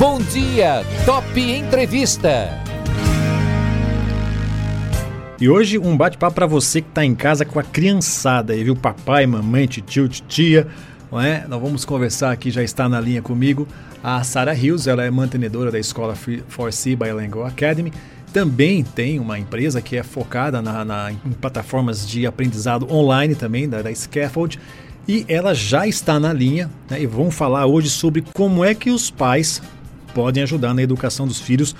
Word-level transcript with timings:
Bom 0.00 0.18
dia, 0.18 0.82
Top 1.04 1.38
Entrevista. 1.38 2.48
E 5.38 5.46
hoje 5.46 5.78
um 5.78 5.94
bate-papo 5.94 6.34
para 6.36 6.46
você 6.46 6.80
que 6.80 6.88
está 6.88 7.04
em 7.04 7.14
casa 7.14 7.44
com 7.44 7.60
a 7.60 7.62
criançada 7.62 8.54
aí, 8.54 8.64
viu? 8.64 8.74
Papai, 8.74 9.26
mamãe, 9.26 9.66
tio, 9.66 10.08
tia, 10.08 10.66
não 11.12 11.20
é? 11.20 11.44
Nós 11.46 11.60
vamos 11.60 11.84
conversar 11.84 12.32
aqui, 12.32 12.50
já 12.50 12.62
está 12.62 12.88
na 12.88 12.98
linha 12.98 13.20
comigo, 13.20 13.68
a 14.02 14.24
Sarah 14.24 14.54
Hills, 14.54 14.88
ela 14.88 15.04
é 15.04 15.10
mantenedora 15.10 15.70
da 15.70 15.78
escola 15.78 16.14
4C 16.14 16.96
Bilingual 16.96 17.44
Academy. 17.44 17.92
Também 18.32 18.82
tem 18.82 19.18
uma 19.18 19.38
empresa 19.38 19.82
que 19.82 19.98
é 19.98 20.02
focada 20.02 20.62
na, 20.62 20.82
na, 20.82 21.12
em 21.12 21.32
plataformas 21.32 22.08
de 22.08 22.26
aprendizado 22.26 22.90
online 22.90 23.34
também, 23.34 23.68
da, 23.68 23.82
da 23.82 23.94
Scaffold. 23.94 24.58
E 25.06 25.26
ela 25.28 25.54
já 25.54 25.86
está 25.86 26.18
na 26.18 26.32
linha 26.32 26.70
né, 26.88 27.02
e 27.02 27.06
vamos 27.06 27.34
falar 27.34 27.66
hoje 27.66 27.90
sobre 27.90 28.24
como 28.32 28.64
é 28.64 28.74
que 28.74 28.90
os 28.90 29.10
pais 29.10 29.60
podem 30.14 30.42
ajudar 30.42 30.74
na 30.74 30.82
educação 30.82 31.26
dos 31.26 31.40
filhos 31.40 31.74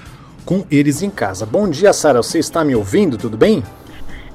com 0.45 0.65
eles 0.71 1.03
em 1.03 1.11
casa. 1.11 1.47
Bom 1.47 1.69
dia, 1.69 1.93
Sara. 1.93 2.23
Você 2.23 2.39
está 2.39 2.65
me 2.65 2.75
ouvindo? 2.75 3.17
Tudo 3.17 3.37
bem? 3.37 3.63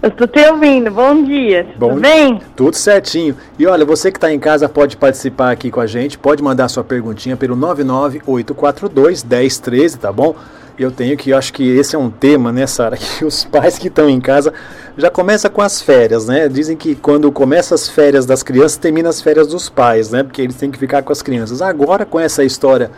Eu 0.02 0.10
estou 0.10 0.28
te 0.28 0.40
ouvindo. 0.48 0.92
Bom 0.92 1.24
dia. 1.24 1.68
Bom, 1.78 1.90
tudo 1.90 2.02
bem? 2.02 2.40
Tudo 2.56 2.76
certinho. 2.76 3.36
E 3.58 3.66
olha, 3.66 3.84
você 3.84 4.12
que 4.12 4.18
está 4.18 4.32
em 4.32 4.40
casa 4.40 4.70
pode 4.70 4.98
participar 4.98 5.52
aqui 5.52 5.72
com 5.72 5.80
a 5.80 5.88
gente, 5.88 6.18
pode 6.18 6.44
mandar 6.44 6.68
sua 6.70 6.84
perguntinha 6.84 7.36
pelo 7.36 7.56
99842 7.56 9.24
1013, 9.24 9.98
tá 9.98 10.12
bom? 10.12 10.36
Eu 10.78 10.92
tenho 10.92 11.18
que, 11.18 11.30
eu 11.30 11.38
acho 11.38 11.54
que 11.54 11.68
esse 11.68 11.96
é 11.96 12.00
um 12.00 12.12
tema, 12.12 12.52
né, 12.52 12.68
Sara, 12.68 12.98
que 13.00 13.24
os 13.24 13.46
pais 13.46 13.80
que 13.80 13.88
estão 13.88 14.10
em 14.10 14.20
casa 14.20 14.54
já 14.98 15.10
começa 15.10 15.50
com 15.50 15.62
as 15.62 15.82
férias, 15.82 16.28
né? 16.28 16.48
Dizem 16.50 16.78
que 16.78 16.96
quando 16.96 17.32
começa 17.32 17.74
as 17.74 17.90
férias 17.90 18.26
das 18.26 18.44
crianças, 18.44 18.78
termina 18.78 19.10
as 19.10 19.22
férias 19.22 19.48
dos 19.48 19.70
pais, 19.70 20.12
né? 20.12 20.22
Porque 20.22 20.42
eles 20.42 20.56
têm 20.56 20.70
que 20.70 20.78
ficar 20.78 21.02
com 21.02 21.12
as 21.12 21.22
crianças. 21.22 21.62
Agora, 21.62 22.06
com 22.06 22.20
essa 22.20 22.44
história 22.44 22.92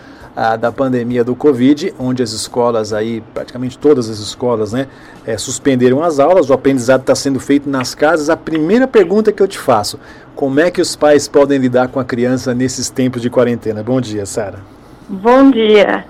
da 0.59 0.72
pandemia 0.72 1.23
do 1.23 1.36
Covid, 1.36 1.96
onde 1.98 2.22
as 2.22 2.30
escolas 2.32 2.94
aí, 2.94 3.22
praticamente 3.34 3.75
todas 3.75 4.08
as 4.08 4.20
escolas, 4.20 4.72
né, 4.72 4.88
é, 5.25 5.36
suspenderam 5.36 6.03
as 6.03 6.20
aulas, 6.20 6.52
o 6.52 6.53
aprendizado 6.53 7.02
está 7.02 7.16
sendo 7.16 7.39
feito 7.39 7.67
nas 7.67 7.95
casas. 7.95 8.30
A 8.30 8.38
primeira 8.38 8.88
pergunta 8.88 9.31
que 9.31 9.42
eu 9.42 9.47
te 9.47 9.58
faço, 9.58 10.00
como 10.36 10.59
é 10.59 10.70
que 10.70 10.80
os 10.80 10.95
pais 10.95 11.28
podem 11.28 11.58
lidar 11.58 11.88
com 11.88 12.00
a 12.00 12.06
criança 12.06 12.53
nesses 12.53 12.88
tempos 12.88 13.20
de 13.20 13.31
quarentena? 13.31 13.81
Bom 13.81 14.00
dia, 14.00 14.28
Sara. 14.28 14.59
Bom 15.09 15.50
dia. 15.50 16.06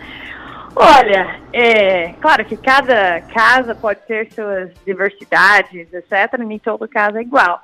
Olha, 0.75 1.39
é 1.53 2.09
claro 2.19 2.43
que 2.43 2.57
cada 2.57 3.21
casa 3.21 3.73
pode 3.75 4.01
ter 4.01 4.29
suas 4.33 4.71
diversidades, 4.85 5.87
etc. 5.93 6.37
Nem 6.39 6.59
todo 6.59 6.85
caso 6.85 7.17
é 7.17 7.21
igual. 7.21 7.61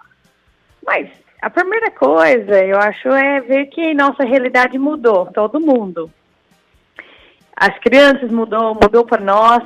Mas 0.85 1.09
a 1.41 1.49
primeira 1.49 1.91
coisa, 1.91 2.63
eu 2.63 2.79
acho, 2.79 3.09
é 3.09 3.41
ver 3.41 3.65
que 3.65 3.93
nossa 3.93 4.23
realidade 4.23 4.79
mudou, 4.79 5.25
todo 5.25 5.59
mundo 5.59 6.09
as 7.63 7.79
crianças 7.79 8.29
mudou, 8.29 8.75
mudou 8.75 9.05
para 9.05 9.23
nós. 9.23 9.63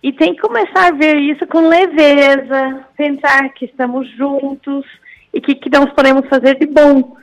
E 0.00 0.12
tem 0.12 0.34
que 0.34 0.42
começar 0.42 0.88
a 0.88 0.92
ver 0.92 1.16
isso 1.16 1.44
com 1.46 1.66
leveza, 1.66 2.86
pensar 2.96 3.48
que 3.54 3.64
estamos 3.64 4.08
juntos 4.10 4.86
e 5.32 5.40
que, 5.40 5.56
que 5.56 5.70
nós 5.70 5.90
podemos 5.92 6.28
fazer 6.28 6.56
de 6.56 6.66
bom. 6.66 7.16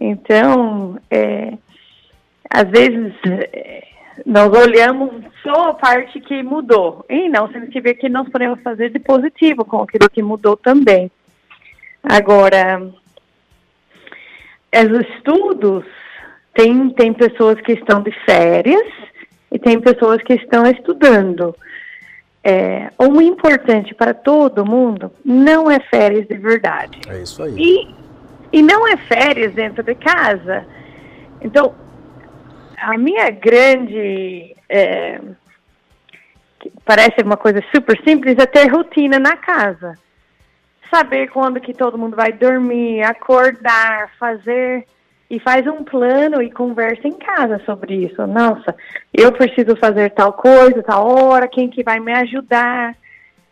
Então, 0.00 0.98
é, 1.08 1.52
às 2.50 2.68
vezes, 2.68 3.12
é, 3.26 3.86
nós 4.26 4.50
olhamos 4.52 5.22
só 5.42 5.70
a 5.70 5.74
parte 5.74 6.18
que 6.20 6.42
mudou 6.42 7.04
e 7.08 7.28
não 7.28 7.46
temos 7.46 7.68
que 7.68 7.80
ver 7.80 7.94
que 7.94 8.08
nós 8.08 8.28
podemos 8.28 8.60
fazer 8.62 8.90
de 8.90 8.98
positivo 8.98 9.64
com 9.64 9.82
aquilo 9.82 10.10
que 10.10 10.22
mudou 10.22 10.56
também. 10.56 11.10
Agora, 12.02 12.90
os 14.72 15.08
estudos, 15.14 15.84
tem, 16.54 16.90
tem 16.90 17.12
pessoas 17.12 17.60
que 17.60 17.72
estão 17.72 18.02
de 18.02 18.10
férias 18.24 19.07
e 19.50 19.58
tem 19.58 19.80
pessoas 19.80 20.22
que 20.22 20.34
estão 20.34 20.66
estudando. 20.66 21.54
É, 22.44 22.90
o 22.98 23.20
importante 23.20 23.94
para 23.94 24.14
todo 24.14 24.64
mundo 24.64 25.12
não 25.24 25.70
é 25.70 25.80
férias 25.80 26.26
de 26.26 26.36
verdade. 26.36 27.00
É 27.08 27.22
isso 27.22 27.42
aí. 27.42 27.54
E, 27.56 27.94
e 28.52 28.62
não 28.62 28.86
é 28.86 28.96
férias 28.96 29.52
dentro 29.54 29.82
de 29.82 29.94
casa. 29.94 30.64
Então, 31.40 31.74
a 32.76 32.96
minha 32.96 33.30
grande. 33.30 34.54
É, 34.68 35.20
parece 36.84 37.22
uma 37.22 37.36
coisa 37.36 37.62
super 37.74 37.98
simples, 38.02 38.36
é 38.38 38.46
ter 38.46 38.68
rotina 38.68 39.18
na 39.18 39.36
casa. 39.36 39.94
Saber 40.90 41.28
quando 41.28 41.60
que 41.60 41.74
todo 41.74 41.98
mundo 41.98 42.16
vai 42.16 42.32
dormir, 42.32 43.02
acordar, 43.02 44.10
fazer 44.18 44.86
e 45.30 45.38
faz 45.38 45.66
um 45.66 45.84
plano 45.84 46.42
e 46.42 46.50
conversa 46.50 47.06
em 47.06 47.12
casa 47.12 47.60
sobre 47.66 48.06
isso. 48.06 48.26
Nossa, 48.26 48.74
eu 49.12 49.30
preciso 49.32 49.76
fazer 49.76 50.10
tal 50.10 50.32
coisa, 50.32 50.82
tal 50.82 51.06
hora, 51.06 51.46
quem 51.46 51.68
que 51.68 51.82
vai 51.82 52.00
me 52.00 52.12
ajudar? 52.12 52.94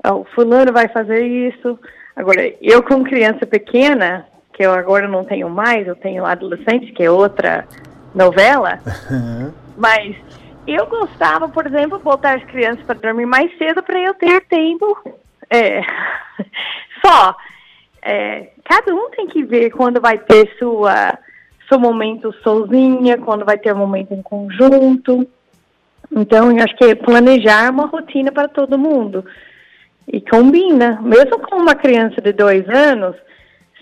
O 0.04 0.24
fulano 0.34 0.72
vai 0.72 0.88
fazer 0.88 1.24
isso. 1.24 1.78
Agora, 2.14 2.50
eu 2.62 2.82
com 2.82 3.04
criança 3.04 3.44
pequena, 3.44 4.26
que 4.54 4.64
eu 4.64 4.72
agora 4.72 5.06
não 5.06 5.24
tenho 5.24 5.50
mais, 5.50 5.86
eu 5.86 5.94
tenho 5.96 6.24
adolescente, 6.24 6.92
que 6.92 7.02
é 7.02 7.10
outra 7.10 7.66
novela, 8.14 8.78
mas 9.76 10.16
eu 10.66 10.86
gostava, 10.86 11.46
por 11.48 11.66
exemplo, 11.66 11.98
botar 11.98 12.36
as 12.36 12.44
crianças 12.44 12.82
para 12.84 12.98
dormir 12.98 13.26
mais 13.26 13.54
cedo 13.58 13.82
para 13.82 14.00
eu 14.00 14.14
ter 14.14 14.40
tempo. 14.46 14.98
É, 15.50 15.82
só, 17.04 17.36
é, 18.00 18.48
cada 18.64 18.94
um 18.94 19.10
tem 19.10 19.26
que 19.26 19.44
ver 19.44 19.70
quando 19.70 20.00
vai 20.00 20.16
ter 20.16 20.50
sua 20.58 21.18
seu 21.68 21.78
momento 21.78 22.32
sozinha, 22.42 23.18
quando 23.18 23.44
vai 23.44 23.58
ter 23.58 23.72
um 23.72 23.78
momento 23.78 24.12
em 24.12 24.22
conjunto. 24.22 25.26
Então, 26.10 26.50
eu 26.50 26.62
acho 26.62 26.76
que 26.76 26.84
é 26.84 26.94
planejar 26.94 27.70
uma 27.70 27.86
rotina 27.86 28.30
para 28.30 28.48
todo 28.48 28.78
mundo. 28.78 29.24
E 30.06 30.20
combina, 30.20 31.00
mesmo 31.02 31.38
com 31.40 31.56
uma 31.56 31.74
criança 31.74 32.20
de 32.20 32.32
dois 32.32 32.68
anos, 32.68 33.16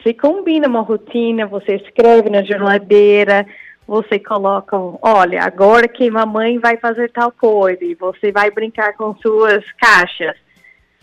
se 0.02 0.14
combina 0.14 0.68
uma 0.68 0.80
rotina, 0.80 1.46
você 1.46 1.76
escreve 1.76 2.30
na 2.30 2.42
geladeira, 2.42 3.46
você 3.86 4.18
coloca, 4.18 4.76
olha, 5.02 5.42
agora 5.42 5.86
que 5.86 6.10
mamãe 6.10 6.58
vai 6.58 6.78
fazer 6.78 7.10
tal 7.10 7.30
coisa, 7.30 7.84
e 7.84 7.94
você 7.94 8.32
vai 8.32 8.50
brincar 8.50 8.94
com 8.94 9.14
suas 9.16 9.64
caixas. 9.72 10.36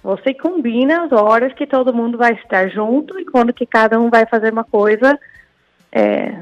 Você 0.03 0.33
combina 0.33 1.03
as 1.03 1.11
horas 1.11 1.53
que 1.53 1.67
todo 1.67 1.93
mundo 1.93 2.17
vai 2.17 2.33
estar 2.33 2.67
junto 2.69 3.19
e 3.19 3.25
quando 3.25 3.53
que 3.53 3.67
cada 3.67 3.99
um 3.99 4.09
vai 4.09 4.25
fazer 4.25 4.51
uma 4.51 4.63
coisa 4.63 5.19
é, 5.91 6.33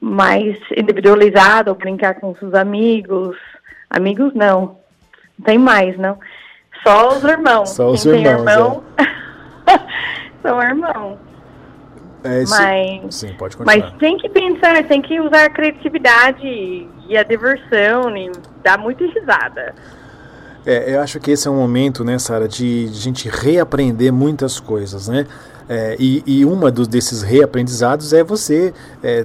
mais 0.00 0.58
individualizado, 0.76 1.74
brincar 1.74 2.14
com 2.14 2.34
seus 2.36 2.54
amigos. 2.54 3.36
Amigos 3.90 4.34
não. 4.34 4.78
Não 5.38 5.44
tem 5.44 5.58
mais, 5.58 5.96
não. 5.96 6.18
Só 6.82 7.08
os 7.08 7.24
irmãos. 7.24 7.70
Só 7.70 7.90
os 7.90 8.02
Quem 8.02 8.24
irmãos. 8.24 8.44
Tem 8.44 8.54
irmão, 8.54 8.84
é. 8.96 9.78
são 10.42 10.62
irmãos. 10.62 11.18
É, 12.24 12.44
mas, 12.48 13.14
sim, 13.14 13.32
pode 13.34 13.56
continuar. 13.56 13.78
mas 13.78 13.98
tem 13.98 14.18
que 14.18 14.28
pensar, 14.28 14.82
tem 14.84 15.00
que 15.00 15.20
usar 15.20 15.44
a 15.44 15.50
criatividade 15.50 16.46
e 17.08 17.16
a 17.16 17.22
diversão 17.22 18.16
e 18.16 18.32
dar 18.62 18.76
muita 18.76 19.04
risada. 19.06 19.74
É, 20.66 20.94
eu 20.94 21.00
acho 21.00 21.20
que 21.20 21.30
esse 21.30 21.46
é 21.46 21.50
um 21.50 21.56
momento, 21.56 22.04
né, 22.04 22.18
Sara, 22.18 22.48
de, 22.48 22.88
de 22.90 22.96
gente 22.96 23.28
reaprender 23.28 24.12
muitas 24.12 24.58
coisas, 24.58 25.08
né? 25.08 25.26
É, 25.68 25.96
e, 25.98 26.22
e 26.26 26.44
uma 26.44 26.70
dos, 26.70 26.88
desses 26.88 27.22
reaprendizados 27.22 28.12
é 28.12 28.24
você. 28.24 28.74
É, 29.02 29.24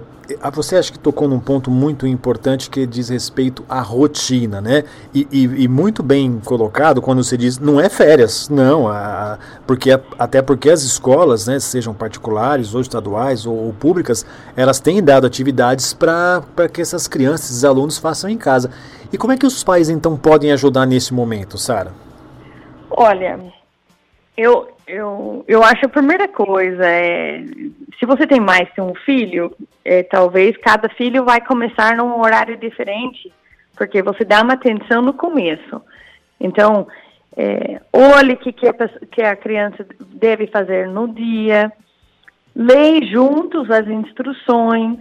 você 0.52 0.76
acha 0.76 0.92
que 0.92 1.00
tocou 1.00 1.28
num 1.28 1.40
ponto 1.40 1.70
muito 1.72 2.06
importante 2.08 2.70
que 2.70 2.86
diz 2.86 3.10
respeito 3.10 3.64
à 3.68 3.82
rotina, 3.82 4.62
né? 4.62 4.84
E, 5.14 5.28
e, 5.32 5.44
e 5.64 5.68
muito 5.68 6.02
bem 6.02 6.40
colocado 6.44 7.02
quando 7.02 7.24
você 7.24 7.38
diz 7.38 7.60
não 7.60 7.80
é 7.80 7.90
férias, 7.90 8.50
não, 8.50 8.88
a, 8.88 9.38
porque 9.66 9.92
até 10.18 10.42
porque 10.42 10.70
as 10.70 10.84
escolas, 10.84 11.48
né, 11.48 11.60
sejam 11.60 11.94
particulares 11.94 12.74
ou 12.74 12.82
estaduais 12.82 13.46
ou, 13.46 13.56
ou 13.56 13.74
públicas, 13.74 14.26
elas 14.56 14.80
têm 14.80 15.04
dado 15.04 15.28
atividades 15.28 15.94
para 15.94 16.44
que 16.72 16.82
essas 16.82 17.08
crianças, 17.08 17.52
esses 17.52 17.64
alunos 17.64 17.98
façam 17.98 18.30
em 18.30 18.38
casa. 18.38 18.72
E 19.12 19.18
como 19.18 19.32
é 19.32 19.38
que 19.38 19.46
os 19.46 19.64
pais 19.64 19.90
então 19.90 20.18
podem 20.18 20.52
ajudar 20.52 20.86
nesse 20.86 21.14
momento, 21.14 21.58
Sara? 21.58 21.92
Olha, 22.90 23.40
eu, 24.36 24.68
eu, 24.88 25.46
eu 25.48 25.64
acho 25.64 25.86
a 25.86 25.90
primeira 25.90 26.28
coisa 26.28 26.86
é 26.86 27.44
se 28.00 28.06
você 28.06 28.28
tem 28.28 28.40
mais 28.40 28.68
de 28.74 28.82
um 28.82 28.94
filho, 28.94 29.56
é, 29.86 30.04
talvez 30.04 30.58
cada 30.58 30.90
filho 30.90 31.24
vai 31.24 31.40
começar 31.40 31.96
num 31.96 32.20
horário 32.20 32.58
diferente, 32.58 33.32
porque 33.78 34.02
você 34.02 34.26
dá 34.26 34.42
uma 34.42 34.54
atenção 34.54 35.02
no 35.02 35.14
começo. 35.14 35.82
Então, 36.40 36.86
é, 37.38 37.82
olhe 37.94 38.34
o 38.34 38.38
que, 38.38 38.52
que, 38.52 38.68
a, 38.68 38.74
que 39.10 39.22
a 39.22 39.36
criança 39.36 39.86
deve 40.00 40.48
fazer 40.48 40.88
no 40.90 41.08
dia, 41.08 41.72
leia 42.54 43.06
juntos 43.08 43.72
as 43.72 43.88
instruções, 43.88 45.00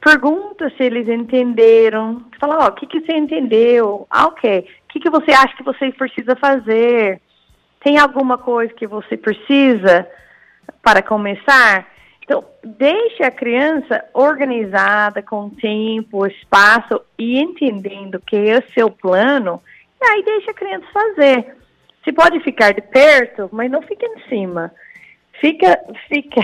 pergunta 0.00 0.70
se 0.70 0.82
eles 0.82 1.08
entenderam, 1.08 2.24
fala, 2.40 2.56
ó, 2.56 2.64
oh, 2.64 2.68
o 2.68 2.72
que, 2.72 2.86
que 2.86 3.00
você 3.00 3.12
entendeu? 3.12 4.06
Ah, 4.10 4.26
ok. 4.26 4.66
O 4.84 4.92
que, 4.92 5.00
que 5.00 5.10
você 5.10 5.30
acha 5.30 5.56
que 5.56 5.62
você 5.62 5.92
precisa 5.92 6.34
fazer? 6.36 7.20
Tem 7.82 7.98
alguma 7.98 8.38
coisa 8.38 8.72
que 8.72 8.86
você 8.86 9.16
precisa 9.16 10.06
para 10.82 11.02
começar? 11.02 11.88
Então, 12.22 12.44
deixe 12.62 13.22
a 13.24 13.30
criança 13.30 14.04
organizada, 14.14 15.22
com 15.22 15.50
tempo, 15.50 16.26
espaço 16.26 17.00
e 17.18 17.40
entendendo 17.40 18.20
que 18.20 18.36
é 18.36 18.58
o 18.58 18.72
seu 18.72 18.90
plano, 18.90 19.60
e 20.00 20.04
aí 20.04 20.22
deixa 20.22 20.52
a 20.52 20.54
criança 20.54 20.86
fazer. 20.92 21.56
Você 22.02 22.12
pode 22.12 22.40
ficar 22.40 22.72
de 22.72 22.80
perto, 22.80 23.48
mas 23.52 23.70
não 23.70 23.82
fica 23.82 24.06
em 24.06 24.28
cima. 24.28 24.72
Fica, 25.40 25.78
fica, 26.08 26.40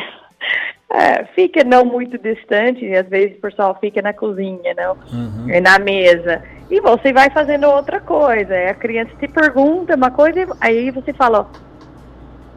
é, 0.90 1.25
fica 1.35 1.64
não 1.64 1.85
muito 1.85 2.19
distante, 2.19 2.85
e 2.85 2.96
às 2.96 3.08
vezes 3.08 3.37
o 3.37 3.40
pessoal 3.40 3.76
fica 3.81 4.00
na 4.02 4.12
cozinha, 4.12 4.75
não, 4.76 4.96
uhum. 5.12 5.61
na 5.62 5.79
mesa. 5.79 6.43
E 6.70 6.81
você 6.81 7.12
vai 7.12 7.31
fazendo 7.31 7.67
outra 7.67 8.00
coisa. 8.00 8.55
A 8.70 8.75
criança 8.75 9.11
te 9.19 9.29
pergunta 9.29 9.96
uma 9.96 10.11
coisa, 10.11 10.46
aí 10.61 10.90
você 10.90 11.12
fala, 11.12 11.50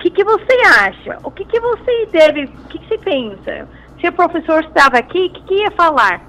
que, 0.01 0.10
que 0.10 0.24
você 0.24 0.54
acha? 0.80 1.19
O 1.24 1.30
que, 1.30 1.45
que 1.45 1.60
você 1.60 2.07
deve, 2.07 2.45
o 2.45 2.68
que, 2.68 2.80
que 2.80 2.88
você 2.88 2.98
pensa? 2.98 3.68
Se 4.00 4.07
o 4.07 4.13
professor 4.13 4.63
estava 4.63 4.98
aqui, 4.98 5.25
o 5.25 5.30
que, 5.31 5.44
que 5.44 5.54
ia 5.62 5.72
falar? 5.72 6.22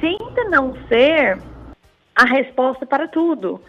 Tenta 0.00 0.44
não 0.44 0.74
ser 0.88 1.38
a 2.14 2.24
resposta 2.24 2.86
para 2.86 3.08
tudo, 3.08 3.60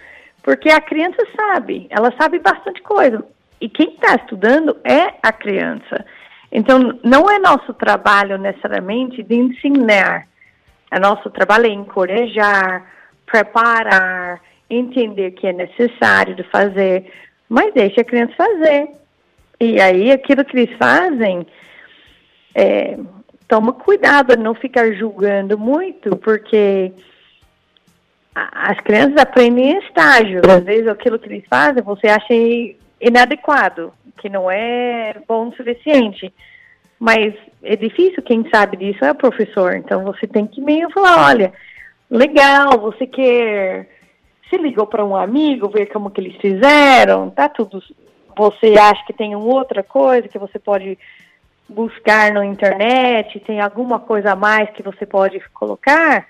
porque 0.44 0.69
a 0.69 0.81
criança 0.81 1.25
sabe, 1.36 1.88
ela 1.89 2.13
sabe 2.19 2.39
bastante 2.39 2.81
coisa. 2.83 3.25
E 3.60 3.68
quem 3.69 3.94
está 3.94 4.15
estudando 4.15 4.77
é 4.83 5.15
a 5.24 5.31
criança. 5.31 6.06
Então, 6.55 7.00
não 7.03 7.27
é 7.31 7.39
nosso 7.39 7.73
trabalho 7.73 8.38
necessariamente 8.38 9.23
de 9.23 9.35
ensinar. 9.35 10.27
É 10.91 11.00
nosso 11.00 11.31
trabalho 11.31 11.65
é 11.65 11.69
encorajar, 11.69 12.85
preparar, 13.25 14.39
entender 14.69 15.31
que 15.31 15.47
é 15.47 15.51
necessário 15.53 16.35
de 16.35 16.44
fazer, 16.44 17.11
mas 17.50 17.73
deixe 17.73 18.00
a 18.00 18.03
criança 18.03 18.35
fazer. 18.38 18.88
E 19.59 19.81
aí 19.81 20.11
aquilo 20.11 20.45
que 20.45 20.55
eles 20.55 20.77
fazem, 20.77 21.47
é, 22.53 23.00
toma 23.47 23.73
cuidado 23.73 24.38
não 24.38 24.53
ficar 24.53 24.91
julgando 24.94 25.57
muito, 25.57 26.15
porque 26.17 26.94
as 28.35 28.79
crianças 28.81 29.17
aprendem 29.17 29.71
em 29.71 29.79
estágio. 29.79 30.41
Às 30.47 30.63
vezes 30.63 30.88
aquilo 30.88 31.17
que 31.17 31.29
eles 31.29 31.45
fazem 31.50 31.81
você 31.81 32.07
acha 32.07 32.31
inadequado, 33.07 33.94
que 34.17 34.29
não 34.29 34.50
é 34.50 35.15
bom 35.27 35.50
o 35.50 35.55
suficiente. 35.55 36.33
Mas 37.00 37.33
é 37.61 37.75
difícil, 37.75 38.23
quem 38.23 38.47
sabe 38.50 38.77
disso 38.77 39.03
é 39.03 39.11
o 39.11 39.15
professor. 39.15 39.75
Então 39.75 40.03
você 40.03 40.25
tem 40.25 40.47
que 40.47 40.61
meio 40.61 40.89
falar, 40.91 41.27
olha, 41.27 41.53
legal, 42.09 42.79
você 42.79 43.05
quer. 43.05 43.89
Se 44.50 44.57
ligou 44.57 44.85
para 44.85 45.03
um 45.03 45.15
amigo, 45.15 45.69
ver 45.69 45.88
como 45.88 46.11
que 46.11 46.21
eles 46.21 46.35
fizeram, 46.38 47.29
tá 47.29 47.50
tudo 47.50 47.81
você 48.35 48.73
acha 48.77 49.05
que 49.05 49.13
tem 49.13 49.35
outra 49.35 49.83
coisa 49.83 50.27
que 50.27 50.39
você 50.39 50.59
pode 50.59 50.97
buscar 51.67 52.33
na 52.33 52.45
internet, 52.45 53.39
tem 53.39 53.59
alguma 53.59 54.00
coisa 54.00 54.31
a 54.31 54.35
mais 54.35 54.69
que 54.71 54.83
você 54.83 55.05
pode 55.05 55.39
colocar, 55.53 56.27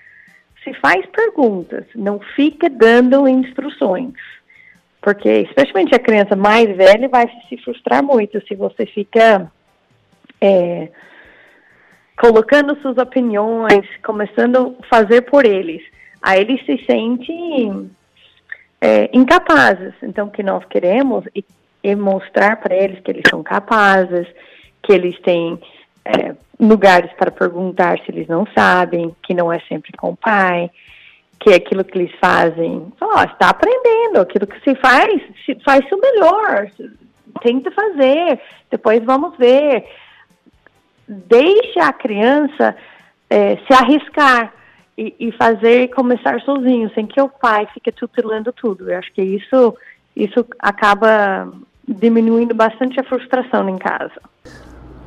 se 0.62 0.72
faz 0.74 1.04
perguntas, 1.06 1.84
não 1.94 2.20
fica 2.20 2.70
dando 2.70 3.28
instruções. 3.28 4.14
Porque, 5.04 5.28
especialmente 5.28 5.94
a 5.94 5.98
criança 5.98 6.34
mais 6.34 6.74
velha, 6.74 7.08
vai 7.08 7.30
se 7.48 7.58
frustrar 7.58 8.02
muito 8.02 8.40
se 8.48 8.54
você 8.54 8.86
fica 8.86 9.52
é, 10.40 10.88
colocando 12.18 12.80
suas 12.80 12.96
opiniões, 12.96 13.86
começando 14.02 14.74
a 14.80 14.86
fazer 14.86 15.20
por 15.22 15.44
eles. 15.44 15.82
Aí 16.22 16.40
eles 16.40 16.64
se 16.64 16.82
sentem 16.86 17.90
é, 18.80 19.10
incapazes. 19.12 19.92
Então, 20.02 20.28
o 20.28 20.30
que 20.30 20.42
nós 20.42 20.64
queremos, 20.64 21.24
e 21.34 21.44
e 21.84 21.94
mostrar 21.94 22.56
para 22.56 22.74
eles 22.74 22.98
que 23.00 23.10
eles 23.10 23.24
são 23.28 23.42
capazes, 23.42 24.26
que 24.82 24.90
eles 24.90 25.20
têm 25.20 25.60
é, 26.02 26.34
lugares 26.58 27.12
para 27.12 27.30
perguntar 27.30 27.98
se 27.98 28.10
eles 28.10 28.26
não 28.26 28.46
sabem, 28.56 29.14
que 29.22 29.34
não 29.34 29.52
é 29.52 29.60
sempre 29.68 29.92
com 29.92 30.10
o 30.12 30.16
pai, 30.16 30.70
que 31.44 31.52
aquilo 31.52 31.84
que 31.84 31.98
eles 31.98 32.12
fazem, 32.18 32.90
ó, 32.98 33.22
está 33.22 33.50
aprendendo, 33.50 34.18
aquilo 34.18 34.46
que 34.46 34.58
se 34.60 34.74
faz, 34.76 35.20
se 35.44 35.54
faz 35.62 35.84
o 35.92 36.00
melhor, 36.00 36.70
tenta 37.42 37.70
fazer, 37.70 38.40
depois 38.70 39.04
vamos 39.04 39.36
ver. 39.36 39.84
Deixe 41.06 41.78
a 41.78 41.92
criança 41.92 42.74
é, 43.28 43.56
se 43.56 43.74
arriscar 43.74 44.54
e, 44.96 45.14
e 45.20 45.32
fazer 45.32 45.88
começar 45.88 46.40
sozinho, 46.40 46.90
sem 46.94 47.06
que 47.06 47.20
o 47.20 47.28
pai 47.28 47.68
fique 47.74 47.92
tutelando 47.92 48.50
tudo. 48.50 48.90
Eu 48.90 48.98
acho 48.98 49.12
que 49.12 49.20
isso, 49.20 49.76
isso 50.16 50.46
acaba 50.58 51.52
diminuindo 51.86 52.54
bastante 52.54 52.98
a 52.98 53.04
frustração 53.04 53.68
em 53.68 53.76
casa. 53.76 54.18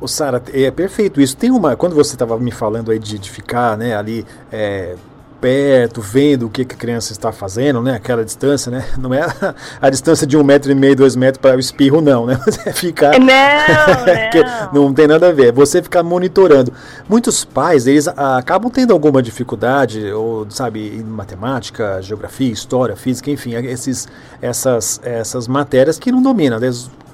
Sara, 0.06 0.40
é 0.54 0.70
perfeito 0.70 1.20
isso. 1.20 1.36
Tem 1.36 1.50
uma, 1.50 1.74
quando 1.74 1.96
você 1.96 2.14
estava 2.14 2.38
me 2.38 2.52
falando 2.52 2.92
aí 2.92 3.00
de, 3.00 3.18
de 3.18 3.28
ficar, 3.28 3.76
né, 3.76 3.96
ali 3.96 4.24
é, 4.52 4.94
perto, 5.40 6.00
vendo 6.00 6.46
o 6.46 6.50
que, 6.50 6.64
que 6.64 6.74
a 6.74 6.78
criança 6.78 7.12
está 7.12 7.32
fazendo, 7.32 7.80
né? 7.80 7.94
Aquela 7.94 8.24
distância, 8.24 8.70
né? 8.70 8.84
Não 8.98 9.12
é 9.14 9.22
a, 9.22 9.54
a 9.80 9.90
distância 9.90 10.26
de 10.26 10.36
um 10.36 10.44
metro 10.44 10.70
e 10.70 10.74
meio, 10.74 10.96
dois 10.96 11.16
metros 11.16 11.40
para 11.40 11.56
o 11.56 11.60
espirro, 11.60 12.00
não, 12.00 12.26
né? 12.26 12.38
Você 12.44 12.72
ficar. 12.72 13.18
Não, 13.18 13.26
não. 14.72 14.82
não 14.84 14.94
tem 14.94 15.06
nada 15.06 15.28
a 15.28 15.32
ver. 15.32 15.48
É 15.48 15.52
você 15.52 15.82
ficar 15.82 16.02
monitorando. 16.02 16.72
Muitos 17.08 17.44
pais, 17.44 17.86
eles 17.86 18.08
acabam 18.08 18.70
tendo 18.70 18.92
alguma 18.92 19.22
dificuldade, 19.22 20.10
ou, 20.12 20.46
sabe, 20.50 20.96
em 20.96 21.02
matemática, 21.02 22.00
geografia, 22.02 22.52
história, 22.52 22.96
física, 22.96 23.30
enfim, 23.30 23.54
esses, 23.54 24.08
essas, 24.40 25.00
essas 25.02 25.48
matérias 25.48 25.98
que 25.98 26.10
não 26.12 26.22
dominam. 26.22 26.58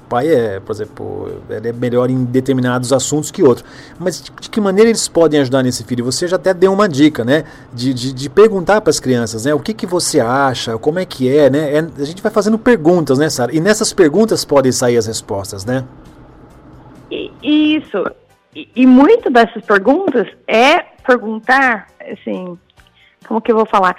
Pai 0.07 0.27
é, 0.27 0.59
por 0.59 0.71
exemplo, 0.71 1.41
ele 1.49 1.69
é 1.69 1.73
melhor 1.73 2.09
em 2.09 2.23
determinados 2.23 2.93
assuntos 2.93 3.31
que 3.31 3.43
outros. 3.43 3.65
Mas 3.99 4.21
de, 4.21 4.31
de 4.31 4.49
que 4.49 4.61
maneira 4.61 4.89
eles 4.89 5.07
podem 5.07 5.39
ajudar 5.41 5.63
nesse 5.63 5.83
filho? 5.83 6.05
Você 6.05 6.27
já 6.27 6.35
até 6.35 6.53
deu 6.53 6.71
uma 6.71 6.87
dica, 6.87 7.23
né? 7.23 7.43
De, 7.73 7.93
de, 7.93 8.13
de 8.13 8.29
perguntar 8.29 8.81
para 8.81 8.89
as 8.89 8.99
crianças, 8.99 9.45
né? 9.45 9.53
O 9.53 9.59
que, 9.59 9.73
que 9.73 9.85
você 9.85 10.19
acha? 10.19 10.77
Como 10.77 10.99
é 10.99 11.05
que 11.05 11.29
é, 11.35 11.49
né? 11.49 11.75
É, 11.75 11.79
a 11.79 12.05
gente 12.05 12.21
vai 12.21 12.31
fazendo 12.31 12.57
perguntas, 12.57 13.17
né, 13.17 13.29
Sara? 13.29 13.55
E 13.55 13.59
nessas 13.59 13.91
perguntas 13.93 14.45
podem 14.45 14.71
sair 14.71 14.97
as 14.97 15.07
respostas, 15.07 15.65
né? 15.65 15.83
Isso. 17.41 18.03
E, 18.55 18.69
e 18.75 18.85
muito 18.85 19.29
dessas 19.29 19.63
perguntas 19.65 20.27
é 20.47 20.79
perguntar, 21.05 21.87
assim, 22.11 22.57
como 23.27 23.41
que 23.41 23.51
eu 23.51 23.55
vou 23.55 23.65
falar? 23.65 23.95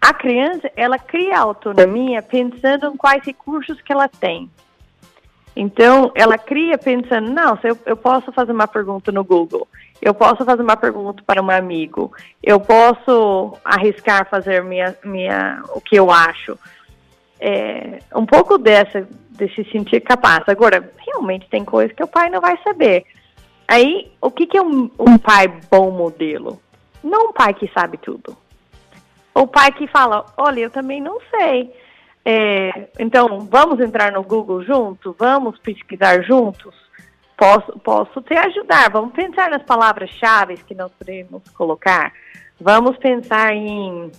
A 0.00 0.14
criança, 0.14 0.70
ela 0.76 0.98
cria 0.98 1.38
autonomia 1.38 2.22
pensando 2.22 2.86
em 2.86 2.96
quais 2.96 3.24
recursos 3.24 3.80
que 3.82 3.92
ela 3.92 4.08
tem. 4.08 4.50
Então, 5.56 6.12
ela 6.14 6.36
cria 6.36 6.76
pensando, 6.76 7.30
não, 7.30 7.58
eu, 7.64 7.78
eu 7.86 7.96
posso 7.96 8.30
fazer 8.30 8.52
uma 8.52 8.68
pergunta 8.68 9.10
no 9.10 9.24
Google, 9.24 9.66
eu 10.02 10.12
posso 10.12 10.44
fazer 10.44 10.60
uma 10.60 10.76
pergunta 10.76 11.22
para 11.26 11.40
um 11.40 11.50
amigo, 11.50 12.12
eu 12.42 12.60
posso 12.60 13.56
arriscar 13.64 14.28
fazer 14.28 14.62
minha, 14.62 14.94
minha, 15.02 15.62
o 15.70 15.80
que 15.80 15.96
eu 15.96 16.10
acho. 16.10 16.58
É, 17.40 18.00
um 18.14 18.26
pouco 18.26 18.58
dessa, 18.58 19.08
de 19.30 19.48
se 19.54 19.64
sentir 19.72 20.02
capaz. 20.02 20.44
Agora, 20.46 20.92
realmente 20.98 21.48
tem 21.48 21.64
coisa 21.64 21.92
que 21.94 22.04
o 22.04 22.08
pai 22.08 22.28
não 22.28 22.40
vai 22.42 22.58
saber. 22.62 23.06
Aí, 23.66 24.12
o 24.20 24.30
que, 24.30 24.46
que 24.46 24.58
é 24.58 24.62
um, 24.62 24.90
um 24.98 25.16
pai 25.16 25.48
bom 25.70 25.90
modelo? 25.90 26.60
Não 27.02 27.30
um 27.30 27.32
pai 27.32 27.54
que 27.54 27.70
sabe 27.72 27.96
tudo. 27.96 28.36
O 29.34 29.46
pai 29.46 29.72
que 29.72 29.86
fala, 29.86 30.26
olha, 30.36 30.60
eu 30.60 30.70
também 30.70 31.00
não 31.00 31.18
sei 31.30 31.72
é, 32.28 32.88
então, 32.98 33.38
vamos 33.48 33.78
entrar 33.78 34.10
no 34.10 34.20
Google 34.24 34.60
junto? 34.64 35.14
Vamos 35.16 35.60
pesquisar 35.60 36.24
juntos? 36.24 36.74
Posso, 37.36 37.78
posso 37.78 38.20
te 38.20 38.34
ajudar. 38.34 38.90
Vamos 38.90 39.12
pensar 39.12 39.48
nas 39.48 39.62
palavras-chave 39.62 40.56
que 40.56 40.74
nós 40.74 40.90
podemos 40.98 41.48
colocar. 41.50 42.12
Vamos 42.60 42.96
pensar 42.96 43.54
em. 43.54 44.10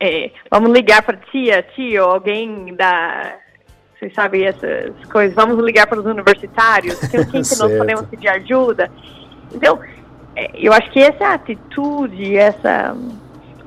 É, 0.00 0.30
vamos 0.50 0.70
ligar 0.72 1.02
para 1.02 1.18
tia, 1.18 1.62
tio, 1.62 2.04
alguém 2.04 2.74
da. 2.74 3.36
Vocês 3.98 4.14
sabem 4.14 4.46
essas 4.46 4.94
coisas. 5.12 5.36
Vamos 5.36 5.62
ligar 5.62 5.86
para 5.86 6.00
os 6.00 6.06
universitários. 6.06 6.98
Quem, 7.08 7.22
quem 7.26 7.42
que 7.42 7.56
nós 7.60 7.76
podemos 7.76 8.06
pedir 8.06 8.28
ajuda? 8.28 8.90
Então, 9.52 9.78
é, 10.34 10.52
eu 10.54 10.72
acho 10.72 10.90
que 10.90 11.00
essa 11.00 11.34
atitude, 11.34 12.34
essa 12.34 12.96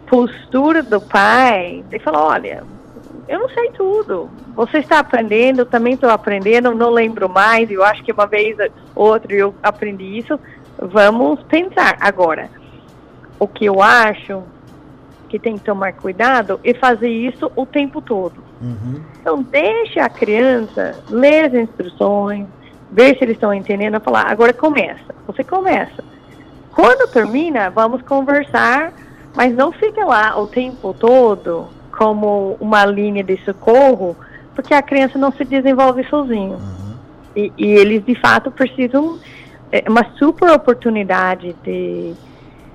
postura 0.08 0.82
do 0.82 1.00
pai, 1.00 1.84
ele 1.92 2.00
falou: 2.00 2.24
olha, 2.24 2.64
eu 3.32 3.40
não 3.40 3.50
sei 3.50 3.72
tudo. 3.72 4.30
Você 4.56 4.80
está 4.80 5.00
aprendendo, 5.00 5.60
eu 5.60 5.66
também 5.66 5.94
estou 5.94 6.10
aprendendo, 6.10 6.76
não 6.76 6.90
lembro 6.90 7.30
mais, 7.30 7.72
eu 7.72 7.82
acho 7.82 8.04
que 8.04 8.12
uma 8.12 8.28
vez 8.28 8.58
ou 8.94 9.08
outra 9.08 9.34
eu 9.34 9.56
aprendi 9.64 10.18
isso. 10.18 10.38
Vamos 10.78 11.42
pensar. 11.44 11.96
Agora, 12.02 12.50
o 13.40 13.48
que 13.48 13.64
eu 13.64 13.82
acho 13.82 14.44
que 15.30 15.40
tem 15.40 15.58
que 15.58 15.64
tomar 15.64 15.94
cuidado 15.94 16.60
é 16.62 16.74
fazer 16.74 17.08
isso 17.08 17.50
o 17.56 17.66
tempo 17.66 18.02
todo. 18.02 18.44
Uhum. 18.62 19.02
Então, 19.22 19.42
deixe 19.44 19.98
a 19.98 20.10
criança 20.10 21.02
ler 21.10 21.46
as 21.46 21.54
instruções, 21.54 22.46
ver 22.92 23.18
se 23.18 23.24
eles 23.24 23.38
estão 23.38 23.54
entendendo, 23.54 23.98
falar, 24.02 24.30
agora 24.30 24.52
começa. 24.52 25.16
Você 25.26 25.42
começa. 25.42 26.04
Quando 26.76 27.10
termina, 27.10 27.70
vamos 27.70 28.02
conversar, 28.02 28.92
mas 29.34 29.56
não 29.56 29.72
fique 29.72 30.04
lá 30.04 30.38
o 30.38 30.48
tempo 30.48 30.94
todo 30.94 31.70
como 32.02 32.58
uma 32.60 32.84
linha 32.84 33.24
de 33.24 33.38
socorro, 33.46 34.18
porque 34.56 34.74
a 34.74 34.82
criança 34.82 35.20
não 35.20 35.32
se 35.32 35.46
desenvolve 35.46 36.04
sozinho. 36.06 36.54
Uhum. 36.54 36.96
E, 37.36 37.54
e, 37.56 37.66
eles, 37.74 38.04
de 38.04 38.16
fato, 38.16 38.50
precisam 38.50 39.20
é 39.72 39.88
uma 39.88 40.04
super 40.18 40.50
oportunidade 40.50 41.56
de, 41.64 42.16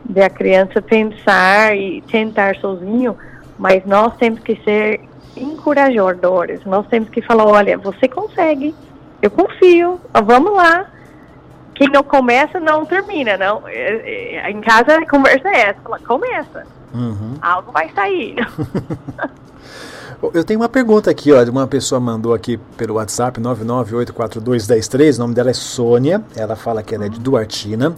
de 0.05 0.23
a 0.23 0.31
criança 0.31 0.81
pensar 0.81 1.77
e 1.77 2.03
tentar 2.03 2.55
sozinho, 2.59 3.17
mas 3.59 3.85
nós 3.85 4.17
temos 4.17 4.39
que 4.39 4.55
ser 4.63 5.01
encorajadores. 5.37 6.65
Nós 6.65 6.87
temos 6.87 7.09
que 7.09 7.21
falar, 7.21 7.47
olha, 7.47 7.77
você 7.77 8.07
consegue, 8.07 8.73
eu 9.21 9.31
confio, 9.33 10.01
vamos 10.25 10.53
lá. 10.53 10.87
Quem 11.75 11.89
não 11.89 12.05
começa 12.05 12.61
não 12.61 12.87
termina, 12.87 13.37
não. 13.37 13.67
É, 13.67 14.37
é, 14.37 14.51
em 14.53 14.61
casa 14.61 14.99
a 14.99 15.07
conversa 15.09 15.49
é 15.49 15.71
essa, 15.71 15.81
fala, 15.81 15.99
começa. 15.99 16.76
Uhum. 16.95 17.35
Algo 17.41 17.73
vai 17.73 17.91
sair. 17.95 18.37
Eu 20.33 20.45
tenho 20.45 20.61
uma 20.61 20.69
pergunta 20.69 21.11
aqui, 21.11 21.31
ó, 21.31 21.43
uma 21.45 21.67
pessoa 21.67 22.01
mandou 22.01 22.33
aqui 22.33 22.59
pelo 22.77 22.95
WhatsApp 22.95 23.39
998421013, 23.41 25.17
o 25.17 25.19
nome 25.21 25.35
dela 25.35 25.51
é 25.51 25.53
Sônia, 25.53 26.23
ela 26.35 26.57
fala 26.57 26.83
que 26.83 26.95
ela 26.95 27.05
é 27.05 27.09
de 27.09 27.21
Duartina 27.21 27.95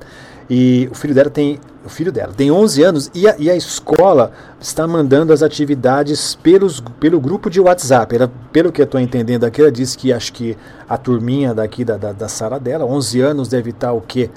e 0.51 0.89
o 0.91 0.95
filho 0.95 1.15
dela 1.15 1.31
tem 1.31 1.61
o 1.85 1.89
filho 1.89 2.11
dela 2.11 2.33
tem 2.37 2.51
11 2.51 2.83
anos 2.83 3.11
e 3.15 3.29
a, 3.29 3.37
e 3.39 3.49
a 3.51 3.57
escola 3.57 4.33
está 4.61 4.87
mandando 4.87 5.33
as 5.33 5.43
atividades 5.43 6.35
pelos, 6.35 6.81
pelo 7.01 7.21
grupo 7.21 7.49
de 7.49 7.61
WhatsApp. 7.61 8.15
Ela, 8.15 8.31
pelo 8.53 8.71
que 8.73 8.81
eu 8.81 8.85
estou 8.85 9.01
entendendo 9.01 9.45
aqui, 9.45 9.61
ela 9.61 9.73
disse 9.73 9.97
que 9.97 10.13
acho 10.13 10.33
que 10.33 10.57
a 10.89 10.99
turminha 10.99 11.55
daqui 11.55 11.85
da, 11.85 11.97
da, 11.97 12.13
da 12.13 12.29
sala 12.29 12.59
dela, 12.59 12.85
11 12.85 13.21
anos, 13.21 13.49
deve 13.49 13.71
estar 13.71 13.93
o 13.93 14.03
quê? 14.03 14.29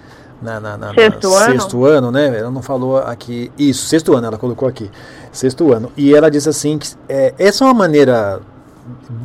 Na, 0.41 0.59
na, 0.59 0.77
na, 0.77 0.93
sexto, 0.93 1.29
na 1.29 1.35
ano. 1.37 1.51
sexto 1.51 1.85
ano, 1.85 2.11
né? 2.11 2.39
Ela 2.39 2.51
não 2.51 2.61
falou 2.61 2.97
aqui. 2.97 3.51
Isso, 3.57 3.85
sexto 3.85 4.15
ano, 4.15 4.27
ela 4.27 4.37
colocou 4.37 4.67
aqui. 4.67 4.89
Sexto 5.31 5.71
ano. 5.71 5.91
E 5.95 6.13
ela 6.13 6.29
diz 6.29 6.47
assim 6.47 6.77
que 6.77 6.89
é, 7.07 7.33
essa 7.37 7.63
é 7.63 7.67
uma 7.67 7.73
maneira, 7.73 8.41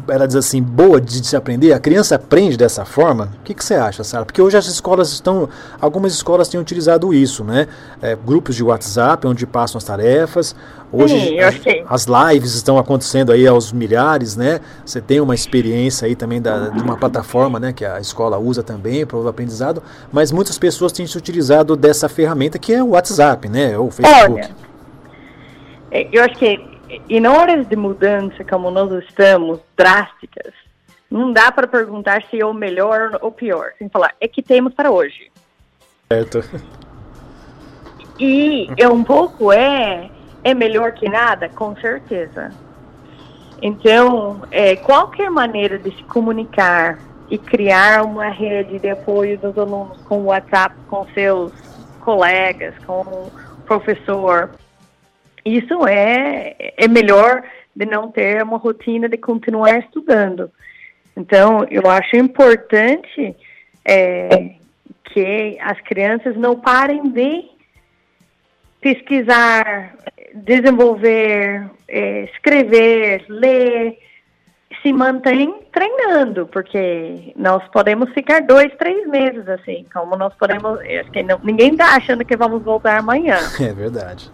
ela 0.09 0.27
diz 0.27 0.37
assim, 0.37 0.63
boa 0.63 1.01
de, 1.01 1.27
se 1.27 1.37
aprender. 1.37 1.73
A 1.73 1.79
criança 1.79 2.15
aprende 2.17 2.57
dessa 2.57 2.85
forma. 2.85 3.31
O 3.41 3.45
que, 3.45 3.55
que 3.55 3.65
você 3.65 3.75
acha, 3.75 4.05
Sara? 4.05 4.25
Porque 4.25 4.41
hoje 4.41 4.57
as 4.57 4.67
escolas 4.67 5.13
estão. 5.13 5.49
Algumas 5.81 6.13
escolas 6.13 6.49
têm 6.49 6.61
utilizado 6.61 7.13
isso, 7.13 7.45
né? 7.45 7.67
É, 8.01 8.17
grupos 8.17 8.57
de 8.57 8.63
WhatsApp 8.63 9.27
onde 9.27 9.47
passam 9.47 9.79
as 9.79 9.85
tarefas. 9.85 10.55
Hoje 10.93 11.19
Sim, 11.19 11.41
as, 11.41 11.57
as, 11.89 12.07
lives 12.07 12.55
estão 12.55 12.79
acontecendo 12.79 13.33
aí 13.33 13.47
aos 13.47 13.73
milhares, 13.73 14.37
né? 14.37 14.61
Você 14.85 15.01
tem 15.01 15.21
uma 15.21 15.35
experiência 15.35 16.07
aí 16.07 16.15
também 16.15 16.41
da, 16.41 16.69
de 16.69 16.83
uma 16.83 16.97
plataforma, 16.97 17.59
né? 17.59 17.73
Que 17.73 17.85
a 17.85 17.99
escola 17.99 18.39
usa 18.39 18.63
também 18.63 19.05
para 19.05 19.17
o 19.17 19.27
aprendizado, 19.27 19.83
mas 20.13 20.31
muitas 20.31 20.59
pessoas 20.59 20.93
têm 20.93 21.07
se 21.07 21.19
utilizado 21.19 21.75
dessa 21.75 22.09
ferramenta 22.09 22.59
que 22.59 22.73
é 22.73 22.83
o 22.83 22.91
WhatsApp, 22.91 23.49
né? 23.49 23.77
Ou 23.77 23.89
o 23.89 23.91
Facebook. 23.91 24.33
Olha, 24.33 24.51
é, 25.91 26.09
eu 26.13 26.23
acho 26.23 26.37
que 26.37 26.76
em 27.09 27.27
horas 27.27 27.67
de 27.67 27.77
mudança 27.77 28.45
como 28.45 28.71
nós 28.71 28.91
estamos, 29.05 29.61
drásticas, 29.77 30.53
não 31.11 31.33
dá 31.33 31.53
para 31.53 31.67
perguntar 31.67 32.23
se 32.31 32.41
é 32.41 32.45
o 32.45 32.53
melhor 32.53 33.19
ou 33.21 33.31
pior. 33.31 33.73
Sem 33.79 33.89
falar, 33.89 34.15
é 34.21 34.27
que 34.27 34.43
temos 34.43 34.75
para 34.75 34.91
hoje. 34.91 35.31
Certo. 36.13 36.41
E 38.19 38.69
é 38.79 38.89
um 38.89 39.05
pouco 39.05 39.53
é 39.53 40.11
é 40.43 40.55
melhor 40.55 40.93
que 40.93 41.09
nada? 41.09 41.49
Com 41.49 41.75
certeza. 41.77 42.53
Então, 43.61 44.43
é, 44.51 44.77
qualquer 44.77 45.31
maneira 45.31 45.79
de 45.79 45.91
se 45.91 46.03
comunicar 46.05 46.99
e 47.29 47.37
criar 47.37 48.05
uma 48.05 48.29
rede 48.29 48.79
de 48.79 48.89
apoio 48.89 49.37
dos 49.39 49.59
alunos 49.59 50.01
com 50.03 50.21
o 50.21 50.25
WhatsApp, 50.27 50.75
com 50.89 51.05
seus 51.09 51.53
colegas, 52.01 52.75
com 52.87 53.01
o 53.01 53.33
professor, 53.67 54.51
isso 55.47 55.87
é, 55.87 56.57
é 56.77 56.89
melhor 56.89 57.43
de 57.75 57.87
não 57.87 58.11
ter 58.11 58.43
uma 58.43 58.57
rotina 58.57 59.09
de 59.09 59.17
continuar 59.17 59.79
estudando. 59.79 60.51
Então, 61.17 61.67
eu 61.71 61.89
acho 61.89 62.17
importante 62.17 63.35
é, 63.85 64.55
que 65.05 65.57
as 65.61 65.81
crianças 65.83 66.37
não 66.37 66.59
parem 66.59 67.09
de 67.11 67.45
pesquisar, 68.81 69.95
desenvolver, 70.35 71.71
é, 71.89 72.25
escrever, 72.25 73.25
ler, 73.29 73.99
se 74.83 74.93
mantém 74.93 75.55
treinando, 75.73 76.47
porque 76.47 77.33
nós 77.37 77.67
podemos 77.69 78.13
ficar 78.13 78.43
dois, 78.43 78.73
três 78.77 79.07
meses 79.09 79.49
assim, 79.49 79.87
como 79.93 80.17
nós 80.17 80.35
podemos. 80.35 80.81
Acho 80.81 81.11
que 81.11 81.23
não, 81.23 81.39
ninguém 81.43 81.73
está 81.73 81.97
achando 81.97 82.25
que 82.25 82.37
vamos 82.37 82.63
voltar 82.63 82.99
amanhã. 82.99 83.39
É 83.61 83.73
verdade. 83.73 84.31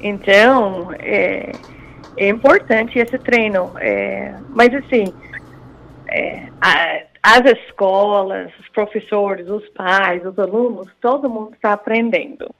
Então, 0.00 0.92
é, 0.98 1.52
é 2.16 2.28
importante 2.28 2.98
esse 2.98 3.18
treino. 3.18 3.72
É, 3.78 4.34
mas 4.50 4.74
assim, 4.74 5.12
é, 6.08 6.48
a, 6.60 7.02
as 7.22 7.44
escolas, 7.58 8.50
os 8.58 8.68
professores, 8.68 9.48
os 9.48 9.68
pais, 9.70 10.24
os 10.24 10.38
alunos, 10.38 10.88
todo 11.00 11.28
mundo 11.28 11.54
está 11.54 11.72
aprendendo 11.72 12.54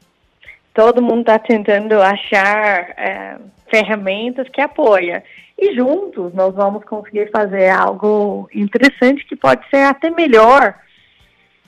todo 0.79 1.03
mundo 1.03 1.23
está 1.23 1.41
tentando 1.41 2.01
achar 2.01 2.95
é, 2.97 3.37
ferramentas 3.69 4.49
que 4.49 4.61
apoiam. 4.61 5.21
E 5.59 5.75
juntos 5.75 6.33
nós 6.35 6.55
vamos 6.55 6.85
conseguir 6.85 7.29
fazer 7.33 7.69
algo 7.69 8.49
interessante 8.55 9.27
que 9.27 9.35
pode 9.35 9.69
ser 9.71 9.83
até 9.83 10.09
melhor 10.09 10.77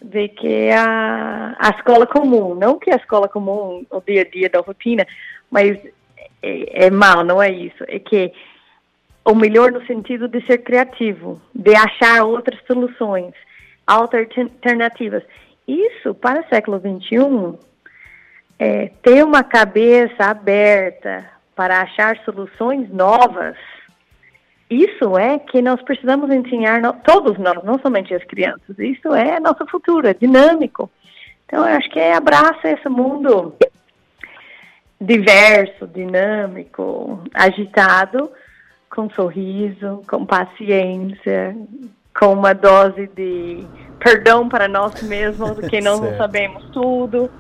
do 0.00 0.29
que 0.29 0.71
a, 0.71 1.57
a 1.59 1.71
escola 1.71 2.07
comum. 2.07 2.55
Não 2.55 2.79
que 2.79 2.89
a 2.89 2.95
escola 2.95 3.27
comum, 3.27 3.85
o 3.91 4.00
dia 4.00 4.23
a 4.23 4.25
dia 4.25 4.49
da 4.49 4.61
rotina, 4.61 5.05
mas 5.50 5.78
é, 6.42 6.87
é 6.87 6.90
mal, 6.90 7.25
não 7.25 7.42
é 7.42 7.50
isso. 7.50 7.85
É 7.88 7.99
que 7.99 8.33
o 9.25 9.35
melhor 9.35 9.71
no 9.71 9.85
sentido 9.87 10.28
de 10.28 10.45
ser 10.47 10.59
criativo, 10.59 11.40
de 11.54 11.75
achar 11.75 12.25
outras 12.25 12.59
soluções, 12.66 13.35
alternativas. 13.87 15.23
Isso, 15.66 16.14
para 16.14 16.40
o 16.40 16.49
século 16.49 16.78
XXI, 16.78 17.59
é, 18.59 18.90
ter 19.02 19.25
uma 19.25 19.42
cabeça 19.42 20.25
aberta 20.25 21.28
para 21.54 21.83
achar 21.83 22.16
soluções 22.25 22.88
novas, 22.90 23.57
isso 24.71 25.19
é 25.19 25.38
que 25.38 25.61
nós 25.61 25.83
precisamos 25.83 26.30
ensinar, 26.30 26.80
todos 27.02 27.37
nós, 27.38 27.62
não 27.64 27.78
somente 27.80 28.14
as 28.14 28.25
crianças, 28.25 28.78
isso 28.78 29.12
é 29.14 29.40
nosso 29.40 29.66
futuro, 29.66 30.07
é 30.07 30.14
dinâmico. 30.14 30.88
Então, 31.45 31.69
eu 31.69 31.76
acho 31.76 31.90
que 31.90 31.99
é 31.99 32.14
abraça 32.14 32.69
esse 32.69 32.88
mundo 32.88 33.54
diverso, 35.00 35.87
dinâmico, 35.87 37.23
agitado, 37.35 38.30
com 38.88 39.09
sorriso, 39.11 40.02
com 40.09 40.26
paciência, 40.26 41.57
com 42.19 42.33
uma 42.33 42.52
dose 42.52 43.09
de 43.16 43.64
perdão 43.99 44.49
para 44.49 44.69
nós 44.69 45.02
mesmos, 45.02 45.59
que 45.69 45.80
não 45.80 46.16
sabemos 46.16 46.64
tudo 46.71 47.30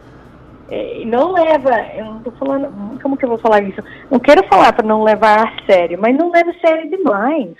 é, 0.70 1.02
não 1.04 1.32
leva, 1.32 1.70
eu 1.96 2.04
não 2.04 2.22
tô 2.22 2.30
falando, 2.32 3.00
como 3.02 3.16
que 3.16 3.24
eu 3.24 3.28
vou 3.28 3.38
falar 3.38 3.60
isso? 3.62 3.82
Não 4.08 4.20
quero 4.20 4.46
falar 4.46 4.72
para 4.72 4.86
não 4.86 5.02
levar 5.02 5.48
a 5.48 5.66
sério, 5.66 5.98
mas 6.00 6.16
não 6.16 6.30
leva 6.30 6.50
a 6.50 6.66
sério 6.66 6.88
demais. 6.88 7.50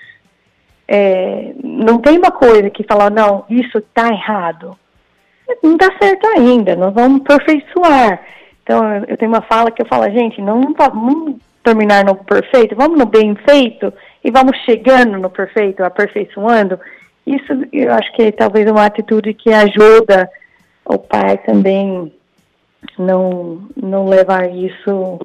É, 0.87 1.52
não 1.62 1.99
tem 1.99 2.19
uma 2.19 2.30
coisa 2.30 2.71
que 2.71 2.85
fala, 2.85 3.11
não, 3.11 3.45
isso 3.50 3.78
está 3.78 4.09
errado. 4.09 4.78
Não 5.61 5.73
está 5.73 5.88
certo 6.00 6.25
ainda, 6.28 6.76
nós 6.76 6.95
vamos 6.95 7.23
aperfeiçoar. 7.23 8.23
Então, 8.71 8.85
eu 9.09 9.17
tenho 9.17 9.33
uma 9.33 9.43
fala 9.43 9.73
que 9.73 9.83
eu 9.83 9.87
falo, 9.87 10.09
gente, 10.12 10.41
não 10.41 10.73
vamos 10.79 11.35
terminar 11.65 12.05
no 12.05 12.15
perfeito, 12.15 12.77
vamos 12.77 12.97
no 12.97 13.05
bem 13.05 13.35
feito 13.35 13.93
e 14.23 14.31
vamos 14.31 14.57
chegando 14.59 15.19
no 15.19 15.29
perfeito, 15.29 15.83
aperfeiçoando. 15.83 16.79
Isso 17.27 17.53
eu 17.73 17.93
acho 17.93 18.12
que 18.12 18.23
é 18.23 18.31
talvez 18.31 18.71
uma 18.71 18.87
atitude 18.87 19.35
que 19.35 19.53
ajuda 19.53 20.31
o 20.85 20.97
pai 20.99 21.39
também 21.39 22.15
não, 22.97 23.61
não 23.77 24.09
levar 24.09 24.49
isso 24.49 25.19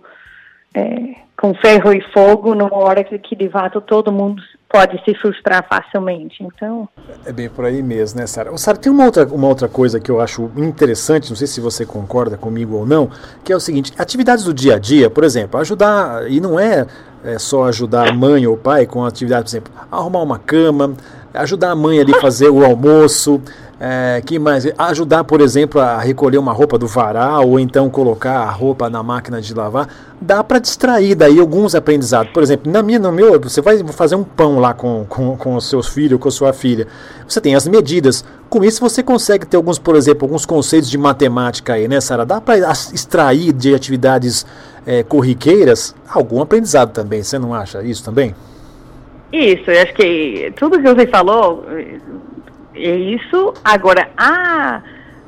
é, 0.73 1.13
com 1.37 1.53
ferro 1.53 1.93
e 1.93 2.01
fogo 2.11 2.55
numa 2.55 2.75
hora 2.75 3.03
que, 3.03 3.19
que 3.19 3.35
de 3.35 3.47
fato 3.47 3.79
todo 3.79 4.11
mundo 4.11 4.41
pode 4.75 5.01
se 5.05 5.15
frustrar 5.15 5.65
facilmente. 5.69 6.43
Então 6.43 6.89
é 7.25 7.31
bem 7.31 7.47
por 7.47 7.63
aí 7.63 7.81
mesmo, 7.81 8.19
né, 8.19 8.27
Sara? 8.27 8.55
Sara, 8.57 8.77
tem 8.77 8.91
uma 8.91 9.05
outra, 9.05 9.25
uma 9.27 9.47
outra 9.47 9.69
coisa 9.69 10.01
que 10.01 10.11
eu 10.11 10.19
acho 10.19 10.51
interessante, 10.57 11.29
não 11.29 11.37
sei 11.37 11.47
se 11.47 11.61
você 11.61 11.85
concorda 11.85 12.35
comigo 12.35 12.75
ou 12.75 12.85
não, 12.85 13.09
que 13.41 13.53
é 13.53 13.55
o 13.55 13.59
seguinte: 13.59 13.93
atividades 13.97 14.43
do 14.43 14.53
dia 14.53 14.75
a 14.75 14.79
dia, 14.79 15.09
por 15.09 15.23
exemplo, 15.23 15.57
ajudar 15.61 16.29
e 16.29 16.41
não 16.41 16.59
é, 16.59 16.85
é 17.25 17.39
só 17.39 17.65
ajudar 17.65 18.09
a 18.09 18.13
mãe 18.13 18.45
ou 18.45 18.53
o 18.53 18.57
pai 18.57 18.85
com 18.85 19.03
atividade, 19.03 19.43
por 19.43 19.49
exemplo, 19.49 19.73
arrumar 19.91 20.21
uma 20.21 20.37
cama, 20.39 20.93
ajudar 21.33 21.71
a 21.71 21.75
mãe 21.75 21.99
ali 21.99 22.13
a 22.15 22.21
fazer 22.21 22.49
o 22.49 22.63
almoço. 22.63 23.41
É, 23.77 24.21
que 24.25 24.39
mais? 24.39 24.65
Ajudar, 24.77 25.25
por 25.25 25.41
exemplo, 25.41 25.81
a 25.81 25.99
recolher 25.99 26.37
uma 26.37 26.53
roupa 26.53 26.77
do 26.77 26.87
varal 26.87 27.49
ou 27.49 27.59
então 27.59 27.89
colocar 27.89 28.39
a 28.39 28.49
roupa 28.49 28.89
na 28.89 29.03
máquina 29.03 29.41
de 29.41 29.53
lavar. 29.53 29.89
Dá 30.21 30.41
para 30.41 30.59
distrair 30.59 31.13
daí 31.13 31.39
alguns 31.39 31.75
aprendizados. 31.75 32.31
Por 32.31 32.41
exemplo, 32.41 32.71
na 32.71 32.81
minha, 32.81 32.99
no 32.99 33.11
meu, 33.11 33.37
você 33.37 33.61
vai 33.61 33.77
fazer 33.89 34.15
um 34.15 34.23
pão 34.23 34.59
lá 34.59 34.73
com, 34.73 35.05
com, 35.09 35.35
com 35.35 35.55
os 35.55 35.67
seus 35.67 35.87
filhos, 35.87 36.19
com 36.19 36.29
a 36.29 36.31
sua 36.31 36.53
filha. 36.53 36.87
Você 37.27 37.41
tem 37.41 37.53
as 37.53 37.67
medidas. 37.67 38.23
Com 38.49 38.63
isso 38.63 38.79
você 38.79 39.03
consegue 39.03 39.45
ter 39.45 39.57
alguns, 39.57 39.77
por 39.77 39.97
exemplo, 39.97 40.25
alguns 40.25 40.45
conceitos 40.45 40.89
de 40.89 40.97
matemática 40.97 41.73
aí, 41.73 41.87
né, 41.87 41.99
Sara? 41.99 42.25
Dá 42.25 42.39
para 42.39 42.57
extrair 42.93 43.51
de 43.51 43.75
atividades 43.75 44.45
é, 44.85 45.03
corriqueiras 45.03 45.95
algum 46.07 46.41
aprendizado 46.41 46.91
também. 46.91 47.23
Você 47.23 47.39
não 47.39 47.53
acha 47.53 47.81
isso 47.83 48.03
também? 48.03 48.35
Isso, 49.31 49.69
eu 49.69 49.81
acho 49.81 49.93
que 49.93 50.53
tudo 50.55 50.81
que 50.81 50.87
você 50.87 51.07
falou 51.07 51.65
é 52.73 52.95
isso. 52.95 53.53
Agora, 53.63 54.09
a 54.17 54.81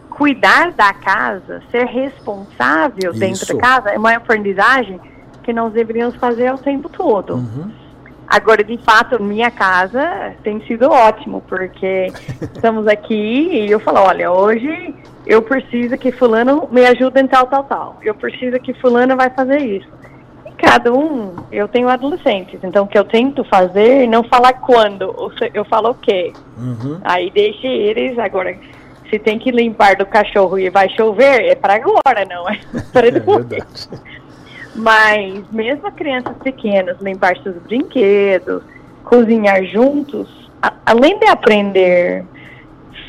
cuidar 0.09 0.71
da 0.71 0.93
casa, 0.93 1.61
ser 1.71 1.85
responsável 1.85 3.11
Isso. 3.11 3.19
dentro 3.19 3.55
da 3.55 3.61
casa, 3.61 3.89
é 3.89 3.97
uma 3.97 4.15
aprendizagem 4.15 4.99
que 5.43 5.53
nós 5.53 5.71
deveríamos 5.73 6.15
fazer 6.15 6.51
o 6.53 6.57
tempo 6.57 6.89
todo. 6.89 7.35
Uhum. 7.35 7.71
Agora, 8.27 8.61
de 8.61 8.77
fato, 8.79 9.23
minha 9.23 9.49
casa 9.49 10.35
tem 10.43 10.59
sido 10.67 10.89
ótimo, 10.91 11.41
porque 11.47 12.07
estamos 12.53 12.85
aqui 12.85 13.15
e 13.15 13.71
eu 13.71 13.79
falo, 13.79 13.99
olha, 13.99 14.29
hoje 14.31 14.93
eu 15.25 15.41
preciso 15.41 15.97
que 15.97 16.11
fulano 16.11 16.67
me 16.69 16.85
ajude 16.85 17.21
em 17.21 17.27
tal, 17.27 17.47
tal, 17.47 17.63
tal. 17.63 17.97
Eu 18.01 18.13
preciso 18.15 18.59
que 18.59 18.73
fulano 18.73 19.15
vai 19.15 19.29
fazer 19.29 19.59
isso. 19.61 19.87
E 20.45 20.51
cada 20.51 20.93
um, 20.93 21.35
eu 21.51 21.69
tenho 21.69 21.87
adolescentes, 21.87 22.59
então 22.63 22.83
o 22.83 22.87
que 22.87 22.97
eu 22.97 23.05
tento 23.05 23.45
fazer 23.45 24.03
é 24.03 24.07
não 24.07 24.23
falar 24.23 24.53
quando, 24.53 25.31
eu 25.53 25.63
falo 25.63 25.91
o 25.91 25.95
quê. 25.95 26.33
Uhum. 26.57 26.99
Aí 27.03 27.31
deixe 27.31 27.65
eles, 27.65 28.19
agora, 28.19 28.57
se 29.09 29.17
tem 29.19 29.39
que 29.39 29.51
limpar 29.51 29.95
do 29.95 30.05
cachorro 30.05 30.59
e 30.59 30.69
vai 30.69 30.89
chover, 30.89 31.45
é 31.45 31.55
para 31.55 31.75
agora, 31.75 32.25
não 32.29 32.49
é 32.49 32.59
para 32.91 33.09
depois. 33.09 33.45
É 33.51 34.26
mas 34.77 35.43
mesmo 35.51 35.91
crianças 35.91 36.35
pequenas, 36.37 36.97
limpar 37.01 37.35
seus 37.37 37.55
brinquedos, 37.63 38.61
cozinhar 39.03 39.63
juntos, 39.65 40.49
a, 40.61 40.71
além 40.85 41.17
de 41.17 41.27
aprender 41.27 42.23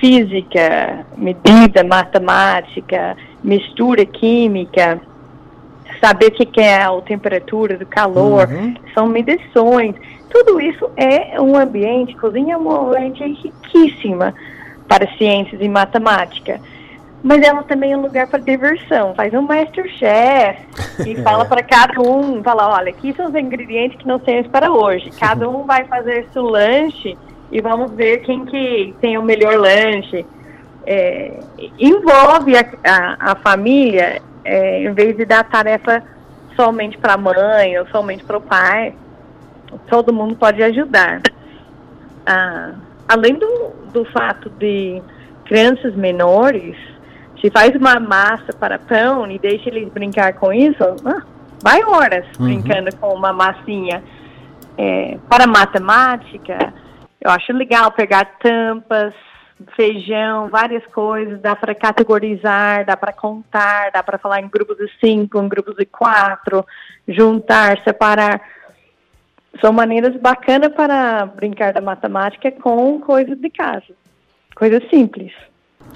física, 0.00 1.04
medida, 1.16 1.84
matemática, 1.84 3.16
mistura 3.44 4.06
química, 4.06 5.00
saber 6.00 6.28
o 6.28 6.30
que 6.30 6.60
é 6.60 6.82
a 6.82 6.92
temperatura 7.02 7.76
do 7.76 7.86
calor, 7.86 8.48
uhum. 8.48 8.74
são 8.94 9.06
medições. 9.06 9.94
Tudo 10.30 10.60
isso 10.60 10.90
é 10.96 11.40
um 11.40 11.56
ambiente, 11.56 12.16
cozinha 12.16 12.54
é 12.54 12.56
uma 12.56 12.88
ambiente 12.88 13.24
riquíssima 13.24 14.34
para 14.86 15.06
ciências 15.16 15.60
e 15.60 15.68
matemática 15.68 16.60
mas 17.22 17.42
ela 17.42 17.62
também 17.62 17.92
é 17.92 17.96
um 17.96 18.02
lugar 18.02 18.28
para 18.28 18.38
diversão. 18.38 19.14
Faz 19.14 19.32
um 19.34 19.42
Masterchef 19.42 20.60
e 21.06 21.16
fala 21.22 21.44
para 21.44 21.62
cada 21.62 22.00
um, 22.00 22.42
fala, 22.42 22.76
olha, 22.76 22.90
aqui 22.90 23.12
são 23.14 23.26
os 23.26 23.34
ingredientes 23.34 23.98
que 23.98 24.06
nós 24.06 24.22
temos 24.22 24.46
para 24.48 24.70
hoje. 24.70 25.10
Cada 25.18 25.48
um 25.50 25.64
vai 25.64 25.84
fazer 25.84 26.28
seu 26.32 26.44
lanche 26.44 27.16
e 27.50 27.60
vamos 27.60 27.92
ver 27.92 28.18
quem 28.18 28.44
que 28.44 28.94
tem 29.00 29.18
o 29.18 29.22
melhor 29.22 29.56
lanche. 29.58 30.24
É, 30.86 31.40
envolve 31.78 32.56
a, 32.56 32.64
a, 32.84 33.32
a 33.32 33.34
família, 33.36 34.22
é, 34.44 34.84
em 34.84 34.92
vez 34.92 35.16
de 35.16 35.24
dar 35.24 35.44
tarefa 35.44 36.02
somente 36.56 36.96
para 36.98 37.14
a 37.14 37.16
mãe 37.16 37.78
ou 37.78 37.86
somente 37.88 38.24
para 38.24 38.38
o 38.38 38.40
pai, 38.40 38.94
todo 39.88 40.12
mundo 40.12 40.34
pode 40.36 40.62
ajudar. 40.62 41.20
Ah, 42.26 42.72
além 43.06 43.34
do, 43.34 43.70
do 43.92 44.04
fato 44.06 44.50
de 44.50 45.02
crianças 45.44 45.94
menores 45.94 46.76
se 47.40 47.50
faz 47.50 47.74
uma 47.74 48.00
massa 48.00 48.52
para 48.52 48.78
pão 48.78 49.30
e 49.30 49.38
deixa 49.38 49.68
eles 49.68 49.88
brincar 49.92 50.34
com 50.34 50.52
isso, 50.52 50.82
ah, 51.04 51.22
vai 51.62 51.82
horas 51.84 52.26
uhum. 52.38 52.46
brincando 52.46 52.94
com 52.96 53.14
uma 53.14 53.32
massinha. 53.32 54.02
É, 54.76 55.18
para 55.28 55.46
matemática, 55.46 56.72
eu 57.20 57.30
acho 57.30 57.52
legal 57.52 57.90
pegar 57.90 58.24
tampas, 58.38 59.12
feijão, 59.74 60.48
várias 60.48 60.86
coisas, 60.86 61.40
dá 61.40 61.56
para 61.56 61.74
categorizar, 61.74 62.84
dá 62.84 62.96
para 62.96 63.12
contar, 63.12 63.90
dá 63.90 64.02
para 64.02 64.18
falar 64.18 64.40
em 64.40 64.48
grupos 64.48 64.76
de 64.76 64.88
cinco, 65.00 65.40
em 65.40 65.48
grupos 65.48 65.74
de 65.76 65.84
quatro, 65.84 66.64
juntar, 67.08 67.82
separar. 67.82 68.40
São 69.60 69.72
maneiras 69.72 70.14
bacanas 70.20 70.72
para 70.72 71.26
brincar 71.26 71.72
da 71.72 71.80
matemática 71.80 72.52
com 72.52 73.00
coisas 73.00 73.36
de 73.38 73.50
casa, 73.50 73.94
coisas 74.54 74.88
simples. 74.88 75.32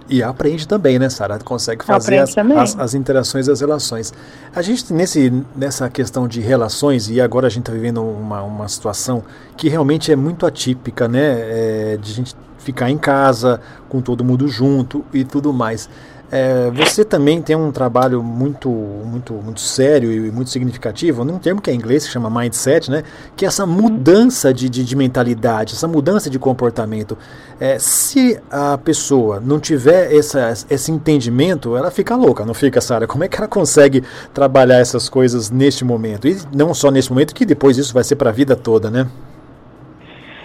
E 0.09 0.23
aprende 0.23 0.67
também, 0.67 0.99
né, 0.99 1.09
Sara? 1.09 1.39
Consegue 1.39 1.85
fazer 1.85 2.19
as, 2.19 2.37
as, 2.37 2.79
as, 2.79 2.95
interações 2.95 3.47
e 3.47 3.51
as 3.51 3.61
relações. 3.61 4.13
A 4.55 4.61
gente, 4.61 4.93
nesse, 4.93 5.33
nessa 5.55 5.89
questão 5.89 6.27
de 6.27 6.41
relações, 6.41 7.09
e 7.09 7.21
agora 7.21 7.47
a 7.47 7.51
gente 7.51 7.63
está 7.63 7.73
vivendo 7.73 8.03
uma, 8.03 8.43
uma 8.43 8.69
situação 8.69 9.23
que 9.57 9.69
realmente 9.69 10.13
é 10.13 10.17
muito 10.17 10.47
atípica, 10.47 11.09
né? 11.09 11.21
É, 11.21 11.99
de 12.01 12.11
a 12.11 12.15
gente 12.15 12.37
ficar 12.59 12.91
em 12.91 12.99
casa, 12.99 13.61
com 13.89 14.01
todo 14.01 14.25
mundo 14.25 14.49
junto 14.49 15.05
e 15.13 15.25
tudo 15.25 15.53
mais. 15.53 15.89
É, 16.35 16.71
você 16.71 17.05
também 17.05 17.43
tem 17.43 17.55
um 17.55 17.71
trabalho 17.71 18.23
muito, 18.23 18.71
muito, 18.71 19.35
muito 19.35 19.61
sério 19.61 20.11
e 20.11 20.31
muito 20.31 20.49
significativo, 20.49 21.27
num 21.27 21.39
termo 21.39 21.61
que 21.61 21.69
é 21.69 21.75
em 21.75 21.77
inglês, 21.77 22.07
que 22.07 22.11
chama 22.11 22.31
mindset, 22.31 22.91
né? 22.91 23.03
Que 23.37 23.45
é 23.45 23.49
essa 23.49 23.67
mudança 23.67 24.53
de, 24.55 24.67
de, 24.67 24.83
de 24.83 24.97
mentalidade, 24.97 25.75
essa 25.75 25.87
mudança 25.87 26.31
de 26.31 26.39
comportamento. 26.39 27.19
É, 27.61 27.79
se 27.79 28.41
a 28.51 28.79
pessoa 28.79 29.41
não 29.41 29.61
tiver 29.61 30.11
essa, 30.11 30.55
esse 30.71 30.91
entendimento, 30.91 31.77
ela 31.77 31.91
fica 31.91 32.17
louca, 32.17 32.47
não 32.47 32.55
fica, 32.55 32.81
Sara? 32.81 33.07
Como 33.07 33.23
é 33.23 33.29
que 33.29 33.37
ela 33.37 33.47
consegue 33.47 34.03
trabalhar 34.33 34.79
essas 34.79 35.11
coisas 35.11 35.51
neste 35.51 35.85
momento? 35.85 36.27
E 36.27 36.39
não 36.51 36.73
só 36.73 36.91
nesse 36.91 37.11
momento, 37.11 37.35
que 37.35 37.45
depois 37.45 37.77
isso 37.77 37.93
vai 37.93 38.05
ser 38.05 38.17
para 38.17 38.31
a 38.31 38.33
vida 38.33 38.57
toda, 38.57 38.91
né? 38.91 39.07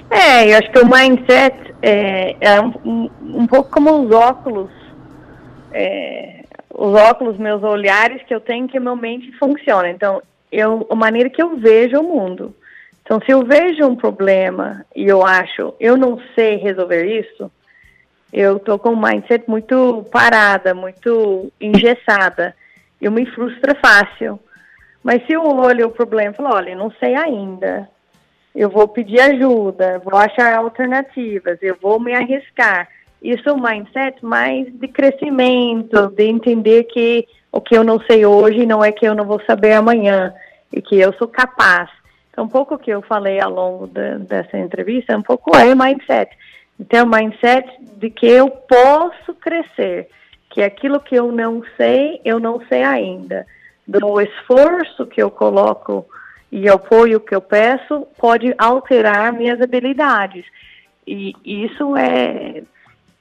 É, 0.10 0.52
eu 0.52 0.58
acho 0.58 0.70
que 0.70 0.80
o 0.80 0.86
mindset 0.86 1.74
é, 1.82 2.36
é 2.42 2.62
um, 2.62 3.10
um 3.24 3.48
pouco 3.48 3.70
como 3.72 4.04
os 4.04 4.12
óculos 4.12 4.77
é, 5.78 6.44
os 6.74 6.94
óculos, 6.94 7.38
meus 7.38 7.62
olhares 7.62 8.24
que 8.24 8.34
eu 8.34 8.40
tenho 8.40 8.68
que 8.68 8.78
a 8.78 8.82
minha 8.82 8.96
mente 8.96 9.32
funciona. 9.34 9.90
Então, 9.90 10.22
eu, 10.52 10.88
a 10.90 10.96
maneira 10.96 11.30
que 11.30 11.42
eu 11.42 11.58
vejo 11.58 12.00
o 12.00 12.04
mundo. 12.04 12.56
Então, 13.04 13.22
se 13.22 13.32
eu 13.32 13.46
vejo 13.46 13.86
um 13.86 13.96
problema 13.96 14.84
e 14.96 15.06
eu 15.06 15.26
acho, 15.26 15.74
eu 15.80 15.96
não 15.96 16.20
sei 16.36 16.58
resolver 16.58 17.06
isso, 17.06 17.52
eu 18.34 18.60
tô 18.60 18.78
com 18.78 18.90
um 18.90 19.02
mindset 19.02 19.48
muito 19.48 20.06
parada, 20.12 20.74
muito 20.74 21.52
engessada. 21.62 22.56
Eu 23.00 23.12
me 23.12 23.26
frustro 23.28 23.76
fácil. 23.80 24.40
Mas 25.04 25.26
se 25.26 25.34
eu 25.34 25.44
olho 25.44 25.88
o 25.88 25.92
problema 25.92 26.32
e 26.32 26.36
falo, 26.36 26.56
olha, 26.56 26.76
não 26.76 26.92
sei 27.00 27.16
ainda, 27.16 27.88
eu 28.54 28.70
vou 28.70 28.88
pedir 28.88 29.22
ajuda, 29.22 30.00
vou 30.00 30.18
achar 30.18 30.58
alternativas, 30.58 31.60
eu 31.62 31.78
vou 31.80 32.00
me 32.00 32.14
arriscar 32.14 32.90
isso 33.22 33.50
é 33.50 33.54
um 33.54 33.62
mindset 33.62 34.24
mais 34.24 34.72
de 34.74 34.88
crescimento, 34.88 36.08
de 36.10 36.26
entender 36.26 36.84
que 36.84 37.28
o 37.52 37.60
que 37.60 37.76
eu 37.76 37.84
não 37.84 38.00
sei 38.02 38.26
hoje 38.26 38.66
não 38.66 38.84
é 38.84 38.92
que 38.92 39.08
eu 39.08 39.16
não 39.16 39.26
vou 39.26 39.42
saber 39.46 39.74
amanhã 39.74 40.34
e 40.72 40.82
que 40.82 41.00
eu 41.00 41.14
sou 41.14 41.28
capaz. 41.28 41.90
Então, 42.32 42.46
um 42.46 42.50
pouco 42.50 42.78
que 42.78 42.92
eu 42.92 43.02
falei 43.02 43.40
ao 43.40 43.52
longo 43.52 43.88
de, 43.88 44.20
dessa 44.20 44.58
entrevista, 44.58 45.18
um 45.18 45.24
pouco 45.24 45.56
é 45.58 45.74
mindset. 45.74 46.32
Então, 46.80 47.08
mindset 47.08 47.68
de 47.98 48.12
que 48.12 48.28
eu 48.28 48.50
posso 48.50 49.34
crescer, 49.34 50.08
que 50.52 50.62
aquilo 50.62 51.00
que 51.00 51.16
eu 51.16 51.32
não 51.32 51.64
sei, 51.76 52.22
eu 52.24 52.40
não 52.40 52.62
sei 52.68 52.84
ainda. 52.84 53.48
Do 53.88 54.22
esforço 54.22 55.08
que 55.08 55.22
eu 55.22 55.32
coloco 55.32 56.06
e 56.52 56.70
apoio 56.70 57.20
que 57.20 57.34
eu 57.34 57.42
peço 57.42 58.06
pode 58.20 58.54
alterar 58.58 59.34
minhas 59.34 59.60
habilidades. 59.60 60.46
E 61.08 61.34
isso 61.44 61.96
é 61.96 62.62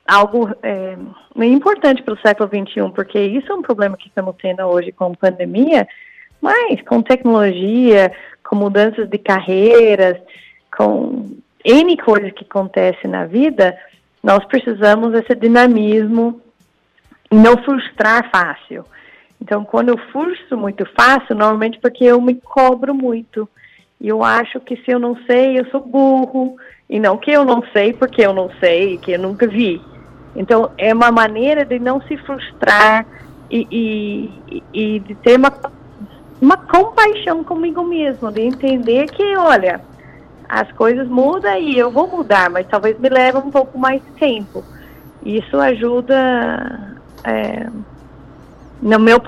algo 0.07 0.51
é, 0.63 0.97
importante 1.45 2.03
para 2.03 2.15
o 2.15 2.19
século 2.19 2.49
XXI, 2.49 2.91
porque 2.95 3.19
isso 3.19 3.51
é 3.51 3.55
um 3.55 3.63
problema 3.63 3.97
que 3.97 4.09
estamos 4.09 4.35
tendo 4.41 4.63
hoje 4.63 4.93
com 4.93 5.15
pandemia, 5.15 5.87
mas 6.41 6.81
com 6.83 7.03
tecnologia, 7.03 8.13
com 8.45 8.57
mudanças 8.57 9.09
de 9.09 9.19
carreiras, 9.19 10.19
com 10.77 11.37
N 11.65 11.97
coisas 11.97 12.33
que 12.33 12.45
acontecem 12.45 13.11
na 13.11 13.25
vida, 13.25 13.77
nós 14.23 14.45
precisamos 14.45 15.13
desse 15.13 15.35
dinamismo 15.35 16.41
e 17.31 17.35
não 17.35 17.57
frustrar 17.59 18.31
fácil. 18.31 18.85
Então, 19.41 19.65
quando 19.65 19.91
eu 19.91 19.99
frustro 20.13 20.57
muito 20.57 20.87
fácil, 20.99 21.35
normalmente 21.35 21.79
porque 21.79 22.05
eu 22.05 22.21
me 22.21 22.35
cobro 22.35 22.95
muito. 22.95 23.49
E 24.01 24.09
eu 24.09 24.23
acho 24.23 24.61
que 24.61 24.77
se 24.77 24.91
eu 24.91 24.99
não 24.99 25.17
sei, 25.27 25.59
eu 25.59 25.67
sou 25.67 25.81
burro. 25.81 26.57
E 26.89 27.01
não 27.01 27.17
que 27.17 27.31
eu 27.31 27.45
não 27.45 27.63
sei 27.73 27.93
porque 27.93 28.25
eu 28.25 28.33
não 28.33 28.51
sei, 28.61 28.97
que 28.99 29.13
eu 29.13 29.19
nunca 29.19 29.47
vi. 29.47 29.81
Então, 30.37 30.71
é 30.77 30.93
uma 30.93 31.11
maneira 31.11 31.65
de 31.65 31.79
não 31.79 32.01
se 32.03 32.17
frustrar 32.19 33.07
e, 33.51 33.67
e, 33.71 34.63
e 34.73 35.01
de 35.01 35.15
ter 35.17 35.39
uma, 35.39 35.53
uma 36.41 36.57
compaixão 36.57 37.43
comigo 37.43 37.83
mesmo, 37.83 38.31
de 38.31 38.43
entender 38.43 39.07
que, 39.07 39.37
olha, 39.37 39.81
as 40.49 40.71
coisas 40.73 41.09
mudam 41.09 41.59
e 41.59 41.79
eu 41.79 41.91
vou 41.91 42.07
mudar, 42.07 42.51
mas 42.51 42.67
talvez 42.69 42.99
me 42.99 43.09
leve 43.09 43.39
um 43.39 43.51
pouco 43.51 43.79
mais 43.79 44.03
tempo. 44.19 44.63
Isso 45.25 45.59
ajuda 45.59 46.99
é, 47.25 47.67
no 48.81 48.99
meu 48.99 49.21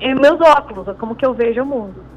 em 0.00 0.14
meus 0.14 0.40
óculos, 0.40 0.86
como 0.98 1.16
que 1.16 1.26
eu 1.26 1.34
vejo 1.34 1.62
o 1.62 1.66
mundo. 1.66 2.13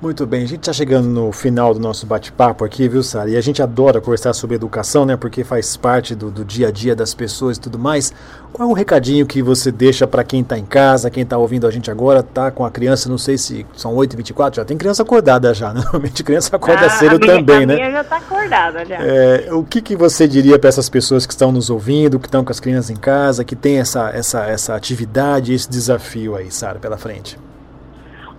Muito 0.00 0.24
bem, 0.24 0.44
a 0.44 0.46
gente 0.46 0.60
está 0.60 0.72
chegando 0.72 1.08
no 1.08 1.32
final 1.32 1.74
do 1.74 1.80
nosso 1.80 2.06
bate-papo 2.06 2.64
aqui, 2.64 2.88
viu, 2.88 3.02
Sara? 3.02 3.30
E 3.30 3.36
a 3.36 3.40
gente 3.40 3.60
adora 3.60 4.00
conversar 4.00 4.32
sobre 4.32 4.54
educação, 4.54 5.04
né? 5.04 5.16
Porque 5.16 5.42
faz 5.42 5.76
parte 5.76 6.14
do, 6.14 6.30
do 6.30 6.44
dia 6.44 6.68
a 6.68 6.70
dia 6.70 6.94
das 6.94 7.14
pessoas 7.14 7.56
e 7.56 7.60
tudo 7.60 7.80
mais. 7.80 8.14
Qual 8.52 8.68
é 8.68 8.70
o 8.70 8.74
recadinho 8.74 9.26
que 9.26 9.42
você 9.42 9.72
deixa 9.72 10.06
para 10.06 10.22
quem 10.22 10.42
está 10.42 10.56
em 10.56 10.64
casa, 10.64 11.10
quem 11.10 11.24
está 11.24 11.36
ouvindo 11.36 11.66
a 11.66 11.70
gente 11.72 11.90
agora, 11.90 12.22
tá 12.22 12.48
com 12.48 12.64
a 12.64 12.70
criança, 12.70 13.08
não 13.08 13.18
sei 13.18 13.36
se 13.36 13.66
são 13.74 13.92
8h24, 13.96 14.54
já 14.54 14.64
tem 14.64 14.78
criança 14.78 15.02
acordada 15.02 15.52
já, 15.52 15.72
né? 15.74 15.80
normalmente 15.82 16.22
criança 16.22 16.54
acorda 16.54 16.86
ah, 16.86 16.90
cedo 16.90 17.18
minha, 17.18 17.34
também, 17.34 17.66
né? 17.66 17.74
A 17.74 17.76
minha 17.76 17.90
já 17.90 18.00
está 18.02 18.16
acordada 18.18 18.84
já. 18.84 18.98
É, 19.00 19.48
o 19.52 19.64
que, 19.64 19.82
que 19.82 19.96
você 19.96 20.28
diria 20.28 20.60
para 20.60 20.68
essas 20.68 20.88
pessoas 20.88 21.26
que 21.26 21.32
estão 21.32 21.50
nos 21.50 21.70
ouvindo, 21.70 22.20
que 22.20 22.28
estão 22.28 22.44
com 22.44 22.52
as 22.52 22.60
crianças 22.60 22.90
em 22.90 22.96
casa, 22.96 23.42
que 23.42 23.56
tem 23.56 23.80
essa, 23.80 24.10
essa, 24.10 24.44
essa 24.46 24.76
atividade, 24.76 25.52
esse 25.52 25.68
desafio 25.68 26.36
aí, 26.36 26.52
Sara, 26.52 26.78
pela 26.78 26.96
frente? 26.96 27.36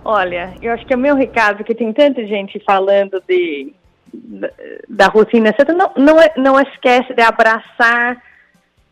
Olha, 0.04 0.54
eu 0.62 0.72
acho 0.72 0.86
que 0.86 0.92
é 0.92 0.96
o 0.96 1.00
meu 1.00 1.14
recado, 1.14 1.64
que 1.64 1.74
tem 1.74 1.92
tanta 1.92 2.26
gente 2.26 2.58
falando 2.60 3.22
de, 3.28 3.72
da, 4.12 4.50
da 4.88 5.06
rotina, 5.06 5.54
você 5.56 5.72
não, 5.72 5.92
não, 5.96 6.16
não 6.36 6.60
esquece 6.60 7.12
de 7.14 7.22
abraçar 7.22 8.22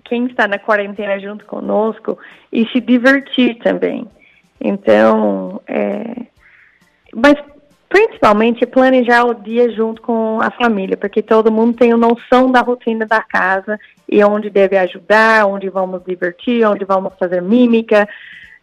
quem 0.05 0.27
está 0.27 0.47
na 0.49 0.59
quarentena 0.59 1.19
junto 1.19 1.45
conosco 1.45 2.19
e 2.53 2.67
se 2.69 2.81
divertir 2.81 3.59
também. 3.59 4.07
Então, 4.61 5.61
é, 5.67 6.27
mas 7.15 7.37
principalmente 7.89 8.67
planejar 8.67 9.25
o 9.25 9.35
dia 9.35 9.71
junto 9.71 10.03
com 10.03 10.41
a 10.43 10.51
família, 10.51 10.97
porque 10.97 11.23
todo 11.23 11.53
mundo 11.53 11.77
tem 11.77 11.91
noção 11.95 12.51
da 12.51 12.61
rotina 12.61 13.07
da 13.07 13.23
casa 13.23 13.79
e 14.09 14.23
onde 14.23 14.51
deve 14.51 14.77
ajudar, 14.77 15.47
onde 15.47 15.69
vamos 15.71 16.03
divertir, 16.05 16.67
onde 16.67 16.85
vamos 16.85 17.15
fazer 17.19 17.41
mímica, 17.41 18.07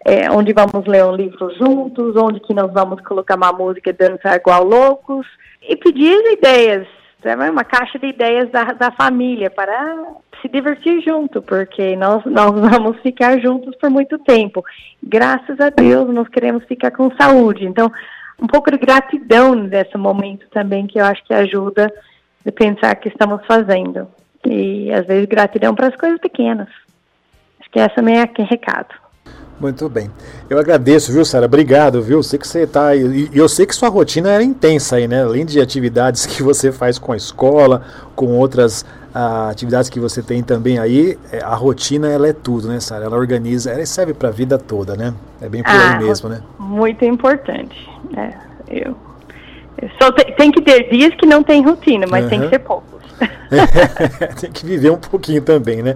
é, 0.05 0.29
onde 0.29 0.53
vamos 0.53 0.85
ler 0.85 1.03
um 1.03 1.15
livro 1.15 1.51
juntos, 1.57 2.15
onde 2.15 2.39
que 2.39 2.53
nós 2.53 2.71
vamos 2.71 3.01
colocar 3.01 3.35
uma 3.35 3.51
música 3.51 3.89
e 3.89 3.93
dançar 3.93 4.35
igual 4.35 4.63
loucos, 4.63 5.25
e 5.67 5.75
pedir 5.75 6.15
ideias, 6.31 6.87
sabe? 7.23 7.49
uma 7.49 7.63
caixa 7.63 7.97
de 7.97 8.05
ideias 8.05 8.51
da, 8.51 8.65
da 8.65 8.91
família 8.91 9.49
para 9.49 9.97
se 10.43 10.47
divertir 10.47 11.01
junto, 11.01 11.41
porque 11.41 11.95
nós, 11.95 12.23
nós 12.25 12.51
vamos 12.51 13.01
ficar 13.01 13.39
juntos 13.39 13.75
por 13.77 13.89
muito 13.89 14.19
tempo. 14.19 14.63
Graças 15.01 15.59
a 15.59 15.71
Deus, 15.71 16.07
nós 16.13 16.27
queremos 16.27 16.63
ficar 16.65 16.91
com 16.91 17.09
saúde. 17.19 17.65
Então, 17.65 17.91
um 18.39 18.45
pouco 18.45 18.69
de 18.69 18.77
gratidão 18.77 19.55
nesse 19.55 19.97
momento 19.97 20.45
também, 20.51 20.85
que 20.85 20.99
eu 20.99 21.05
acho 21.05 21.23
que 21.23 21.33
ajuda 21.33 21.91
a 22.47 22.51
pensar 22.51 22.93
o 22.93 22.97
que 22.97 23.09
estamos 23.09 23.43
fazendo. 23.47 24.07
E, 24.45 24.93
às 24.93 25.07
vezes, 25.07 25.25
gratidão 25.25 25.73
para 25.73 25.87
as 25.87 25.95
coisas 25.95 26.19
pequenas. 26.19 26.67
Acho 27.59 27.71
que 27.71 27.79
essa 27.79 28.01
é 28.01 28.03
minha 28.03 28.29
recado. 28.37 29.04
Muito 29.59 29.87
bem. 29.87 30.11
Eu 30.49 30.59
agradeço, 30.59 31.13
viu, 31.13 31.23
Sara? 31.23 31.45
Obrigado, 31.45 32.01
viu? 32.01 32.21
Sei 32.21 32.37
que 32.37 32.47
você 32.47 32.63
está. 32.63 32.93
E 32.95 33.29
eu 33.33 33.47
sei 33.47 33.65
que 33.65 33.73
sua 33.73 33.87
rotina 33.89 34.33
é 34.33 34.43
intensa 34.43 34.97
aí, 34.97 35.07
né? 35.07 35.23
Além 35.23 35.45
de 35.45 35.61
atividades 35.61 36.25
que 36.27 36.43
você 36.43 36.71
faz 36.71 36.99
com 36.99 37.13
a 37.13 37.17
escola, 37.17 37.81
com 38.15 38.37
outras 38.37 38.85
ah, 39.13 39.49
atividades 39.49 39.89
que 39.89 39.99
você 39.99 40.21
tem 40.21 40.43
também 40.43 40.77
aí, 40.77 41.17
é, 41.31 41.39
a 41.41 41.55
rotina 41.55 42.09
ela 42.09 42.27
é 42.27 42.33
tudo, 42.33 42.67
né, 42.67 42.81
Sara? 42.81 43.05
Ela 43.05 43.15
organiza, 43.15 43.71
ela 43.71 43.85
serve 43.85 44.13
para 44.13 44.27
a 44.27 44.31
vida 44.31 44.57
toda, 44.57 44.95
né? 44.95 45.13
É 45.41 45.47
bem 45.47 45.63
por 45.63 45.71
ah, 45.71 45.93
aí 45.93 46.03
mesmo, 46.03 46.27
né? 46.27 46.41
Muito 46.59 47.05
importante. 47.05 47.89
É, 48.17 48.33
eu, 48.67 48.95
eu 49.81 49.89
só 50.01 50.11
te, 50.11 50.25
tem 50.33 50.51
que 50.51 50.61
ter 50.61 50.89
dias 50.89 51.15
que 51.15 51.25
não 51.25 51.43
tem 51.43 51.63
rotina, 51.63 52.05
mas 52.09 52.25
uhum. 52.25 52.29
tem 52.29 52.41
que 52.41 52.49
ser 52.49 52.59
pouco. 52.59 52.94
tem 54.39 54.51
que 54.51 54.65
viver 54.65 54.91
um 54.91 54.97
pouquinho 54.97 55.41
também, 55.41 55.81
né? 55.81 55.95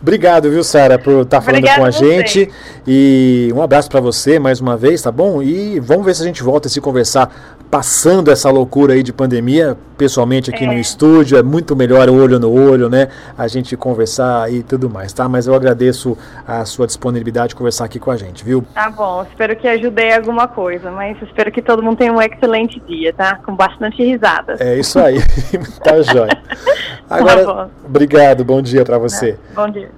Obrigado, 0.00 0.50
viu, 0.50 0.64
Sara, 0.64 0.98
por 0.98 1.22
estar 1.22 1.38
tá 1.38 1.40
falando 1.40 1.58
Obrigada 1.58 1.80
com 1.80 1.86
a 1.86 1.90
gente. 1.90 2.50
E 2.86 3.50
um 3.54 3.62
abraço 3.62 3.88
para 3.88 4.00
você 4.00 4.38
mais 4.38 4.60
uma 4.60 4.76
vez, 4.76 5.02
tá 5.02 5.12
bom? 5.12 5.42
E 5.42 5.78
vamos 5.80 6.04
ver 6.04 6.14
se 6.14 6.22
a 6.22 6.26
gente 6.26 6.42
volta 6.42 6.68
a 6.68 6.70
se 6.70 6.80
conversar 6.80 7.55
passando 7.70 8.30
essa 8.30 8.50
loucura 8.50 8.94
aí 8.94 9.02
de 9.02 9.12
pandemia, 9.12 9.76
pessoalmente 9.98 10.50
aqui 10.50 10.64
é. 10.64 10.66
no 10.66 10.74
estúdio, 10.74 11.38
é 11.38 11.42
muito 11.42 11.74
melhor 11.74 12.08
olho 12.08 12.38
no 12.38 12.52
olho, 12.52 12.88
né? 12.88 13.08
A 13.36 13.48
gente 13.48 13.76
conversar 13.76 14.52
e 14.52 14.62
tudo 14.62 14.88
mais, 14.88 15.12
tá? 15.12 15.28
Mas 15.28 15.46
eu 15.46 15.54
agradeço 15.54 16.16
a 16.46 16.64
sua 16.64 16.86
disponibilidade 16.86 17.48
de 17.48 17.56
conversar 17.56 17.84
aqui 17.84 17.98
com 17.98 18.10
a 18.10 18.16
gente, 18.16 18.44
viu? 18.44 18.64
Tá 18.74 18.90
bom, 18.90 19.24
espero 19.30 19.56
que 19.56 19.66
ajudei 19.66 20.12
alguma 20.12 20.46
coisa, 20.46 20.90
mas 20.90 21.20
espero 21.22 21.50
que 21.50 21.62
todo 21.62 21.82
mundo 21.82 21.98
tenha 21.98 22.12
um 22.12 22.22
excelente 22.22 22.80
dia, 22.80 23.12
tá? 23.12 23.36
Com 23.44 23.54
bastante 23.54 24.02
risada. 24.02 24.56
É 24.60 24.78
isso 24.78 24.98
aí, 24.98 25.18
tá 25.82 26.00
jóia. 26.02 26.38
Agora, 27.08 27.44
tá 27.44 27.68
obrigado, 27.84 28.44
bom 28.44 28.60
dia 28.60 28.84
para 28.84 28.98
você. 28.98 29.36
Bom 29.54 29.68
dia. 29.68 29.90